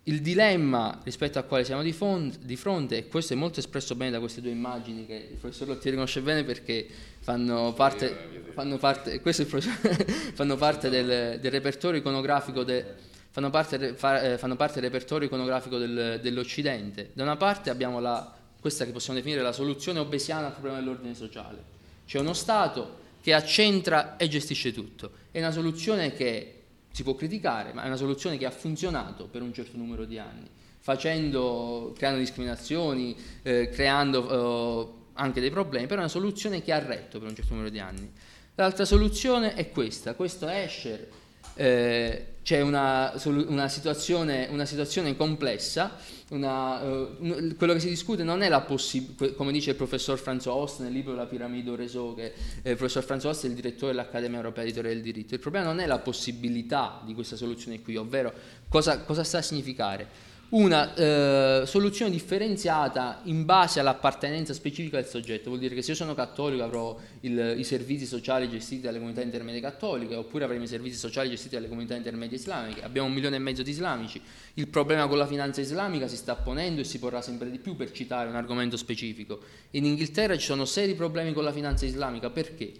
Il 0.04 0.20
dilemma 0.20 0.98
rispetto 1.04 1.38
al 1.38 1.46
quale 1.46 1.64
siamo 1.64 1.82
di, 1.82 1.92
fond- 1.92 2.36
di, 2.38 2.56
fronte, 2.56 2.96
e 2.96 3.06
questo 3.06 3.34
è 3.34 3.36
molto 3.36 3.60
espresso 3.60 3.94
bene 3.94 4.10
da 4.10 4.18
queste 4.18 4.40
due 4.40 4.50
immagini 4.50 5.06
che 5.06 5.28
il 5.30 5.36
professor 5.36 5.68
Lottieri 5.68 5.96
conosce 5.96 6.20
bene 6.22 6.42
perché 6.42 6.88
fanno 7.20 7.72
parte, 7.72 8.42
fanno 8.52 8.78
parte, 8.78 9.20
fanno 10.34 10.56
parte 10.56 10.88
del, 10.88 11.38
del, 11.38 11.50
repertorio 11.52 12.00
iconografico 12.00 12.64
de, 12.64 12.84
fanno, 13.30 13.50
parte, 13.50 13.94
fa, 13.94 14.32
eh, 14.32 14.38
fanno 14.38 14.56
parte, 14.56 14.80
del 14.80 14.90
repertorio 14.90 15.28
iconografico 15.28 15.78
del, 15.78 16.18
dell'Occidente. 16.20 17.10
Da 17.12 17.22
una 17.22 17.36
parte 17.36 17.70
abbiamo 17.70 18.00
la, 18.00 18.34
questa 18.58 18.84
che 18.84 18.90
possiamo 18.90 19.20
definire 19.20 19.40
la 19.40 19.52
soluzione 19.52 20.00
obesiana 20.00 20.46
al 20.46 20.52
problema 20.52 20.78
dell'ordine 20.78 21.14
sociale. 21.14 21.62
C'è 22.06 22.18
uno 22.18 22.32
Stato 22.32 22.98
che 23.22 23.34
accentra 23.34 24.16
e 24.16 24.26
gestisce 24.26 24.72
tutto. 24.72 25.12
È 25.30 25.38
una 25.38 25.52
soluzione 25.52 26.12
che 26.12 26.61
si 26.92 27.02
può 27.02 27.14
criticare, 27.14 27.72
ma 27.72 27.82
è 27.82 27.86
una 27.86 27.96
soluzione 27.96 28.36
che 28.36 28.46
ha 28.46 28.50
funzionato 28.50 29.26
per 29.26 29.42
un 29.42 29.52
certo 29.52 29.76
numero 29.76 30.04
di 30.04 30.18
anni, 30.18 30.48
facendo, 30.78 31.92
creando 31.96 32.20
discriminazioni, 32.20 33.16
eh, 33.42 33.68
creando 33.70 34.90
eh, 34.90 35.00
anche 35.14 35.40
dei 35.40 35.50
problemi, 35.50 35.86
però 35.86 36.00
è 36.00 36.04
una 36.04 36.12
soluzione 36.12 36.62
che 36.62 36.72
ha 36.72 36.78
retto 36.78 37.18
per 37.18 37.28
un 37.28 37.34
certo 37.34 37.52
numero 37.52 37.70
di 37.70 37.78
anni. 37.80 38.12
L'altra 38.54 38.84
soluzione 38.84 39.54
è 39.54 39.70
questa, 39.70 40.14
questo 40.14 40.46
Escher, 40.46 41.08
eh, 41.54 42.26
c'è 42.42 42.60
una, 42.60 43.12
una, 43.24 43.68
situazione, 43.68 44.48
una 44.50 44.64
situazione 44.64 45.16
complessa 45.16 45.96
una, 46.30 46.80
uh, 46.80 47.54
quello 47.56 47.74
che 47.74 47.80
si 47.80 47.88
discute 47.88 48.24
non 48.24 48.42
è 48.42 48.48
la 48.48 48.62
possibilità, 48.62 49.32
come 49.34 49.52
dice 49.52 49.70
il 49.70 49.76
professor 49.76 50.18
Franz 50.18 50.46
Ost 50.46 50.80
nel 50.80 50.92
libro 50.92 51.14
La 51.14 51.26
piramide 51.26 51.76
Resò, 51.76 52.14
che 52.14 52.32
eh, 52.62 52.70
il 52.70 52.76
professor 52.76 53.04
Franz 53.04 53.24
Ost 53.24 53.44
è 53.44 53.48
il 53.48 53.54
direttore 53.54 53.92
dell'Accademia 53.92 54.38
Europea 54.38 54.64
di 54.64 54.72
Teoria 54.72 54.92
del 54.92 55.02
Diritto, 55.02 55.34
il 55.34 55.40
problema 55.40 55.66
non 55.66 55.78
è 55.78 55.86
la 55.86 55.98
possibilità 55.98 57.00
di 57.04 57.14
questa 57.14 57.36
soluzione 57.36 57.80
qui, 57.80 57.96
ovvero 57.96 58.32
cosa, 58.68 59.00
cosa 59.00 59.24
sta 59.24 59.38
a 59.38 59.42
significare. 59.42 60.30
Una 60.52 60.94
eh, 60.94 61.62
soluzione 61.66 62.10
differenziata 62.10 63.20
in 63.24 63.46
base 63.46 63.80
all'appartenenza 63.80 64.52
specifica 64.52 64.96
del 64.96 65.06
soggetto, 65.06 65.48
vuol 65.48 65.60
dire 65.60 65.74
che 65.74 65.80
se 65.80 65.92
io 65.92 65.96
sono 65.96 66.14
cattolico 66.14 66.62
avrò 66.62 66.98
il, 67.20 67.54
i 67.56 67.64
servizi 67.64 68.04
sociali 68.04 68.50
gestiti 68.50 68.82
dalle 68.82 68.98
comunità 68.98 69.22
intermedie 69.22 69.60
cattoliche 69.62 70.14
oppure 70.14 70.44
avremo 70.44 70.64
i 70.64 70.68
servizi 70.68 70.98
sociali 70.98 71.30
gestiti 71.30 71.54
dalle 71.54 71.68
comunità 71.68 71.94
intermedie 71.94 72.36
islamiche, 72.36 72.82
abbiamo 72.82 73.08
un 73.08 73.14
milione 73.14 73.36
e 73.36 73.38
mezzo 73.38 73.62
di 73.62 73.70
islamici, 73.70 74.20
il 74.54 74.68
problema 74.68 75.06
con 75.06 75.16
la 75.16 75.26
finanza 75.26 75.62
islamica 75.62 76.06
si 76.06 76.16
sta 76.16 76.34
ponendo 76.34 76.82
e 76.82 76.84
si 76.84 76.98
porrà 76.98 77.22
sempre 77.22 77.50
di 77.50 77.58
più 77.58 77.74
per 77.74 77.90
citare 77.90 78.28
un 78.28 78.36
argomento 78.36 78.76
specifico. 78.76 79.40
In 79.70 79.86
Inghilterra 79.86 80.36
ci 80.36 80.44
sono 80.44 80.66
seri 80.66 80.94
problemi 80.94 81.32
con 81.32 81.44
la 81.44 81.52
finanza 81.52 81.86
islamica, 81.86 82.28
perché? 82.28 82.72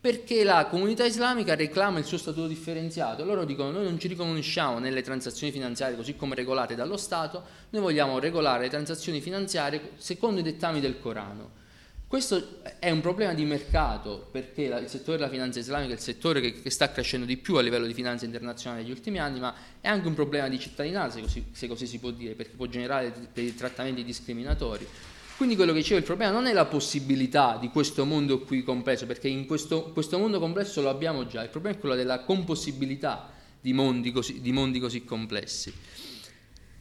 Perché 0.00 0.44
la 0.44 0.66
comunità 0.66 1.04
islamica 1.04 1.54
reclama 1.54 1.98
il 1.98 2.06
suo 2.06 2.16
statuto 2.16 2.46
differenziato. 2.46 3.24
Loro 3.24 3.44
dicono 3.44 3.70
noi 3.70 3.84
non 3.84 3.98
ci 3.98 4.08
riconosciamo 4.08 4.78
nelle 4.78 5.02
transazioni 5.02 5.52
finanziarie 5.52 5.96
così 5.96 6.16
come 6.16 6.34
regolate 6.34 6.74
dallo 6.74 6.96
Stato, 6.96 7.44
noi 7.70 7.82
vogliamo 7.82 8.18
regolare 8.18 8.62
le 8.62 8.70
transazioni 8.70 9.20
finanziarie 9.20 9.92
secondo 9.96 10.40
i 10.40 10.42
dettami 10.42 10.80
del 10.80 10.98
Corano. 10.98 11.58
Questo 12.10 12.60
è 12.80 12.90
un 12.90 13.00
problema 13.00 13.34
di 13.34 13.44
mercato 13.44 14.26
perché 14.32 14.62
il 14.62 14.88
settore 14.88 15.18
della 15.18 15.30
finanza 15.30 15.60
islamica 15.60 15.92
è 15.92 15.94
il 15.94 16.02
settore 16.02 16.40
che, 16.40 16.60
che, 16.60 16.68
sta 16.70 16.90
crescendo 16.90 17.24
di 17.24 17.36
più 17.36 17.54
a 17.54 17.60
livello 17.60 17.86
di 17.86 17.94
finanza 17.94 18.24
internazionale 18.24 18.82
negli 18.82 18.90
ultimi 18.90 19.20
anni, 19.20 19.38
ma 19.38 19.54
è 19.80 19.86
anche 19.86 20.08
un 20.08 20.14
problema 20.14 20.48
di 20.48 20.58
cittadinanza, 20.58 21.18
se 21.18 21.22
così, 21.22 21.46
se 21.52 21.68
così 21.68 21.86
si 21.86 22.00
può 22.00 22.10
dire, 22.10 22.34
perché 22.34 22.56
può 22.56 22.66
generare 22.66 23.14
dei 23.32 23.54
trattamenti 23.54 24.02
discriminatori. 24.02 24.88
Quindi 25.40 25.56
quello 25.56 25.72
che 25.72 25.78
dicevo, 25.78 26.00
il 26.00 26.04
problema 26.04 26.32
non 26.32 26.46
è 26.46 26.52
la 26.52 26.66
possibilità 26.66 27.56
di 27.58 27.70
questo 27.70 28.04
mondo 28.04 28.40
qui 28.40 28.62
complesso, 28.62 29.06
perché 29.06 29.26
in 29.28 29.46
questo, 29.46 29.84
questo 29.84 30.18
mondo 30.18 30.38
complesso 30.38 30.82
lo 30.82 30.90
abbiamo 30.90 31.26
già, 31.26 31.42
il 31.42 31.48
problema 31.48 31.78
è 31.78 31.80
quello 31.80 31.94
della 31.94 32.24
compossibilità 32.24 33.32
di 33.58 33.72
mondi 33.72 34.12
così, 34.12 34.42
di 34.42 34.52
mondi 34.52 34.78
così 34.78 35.02
complessi. 35.02 35.72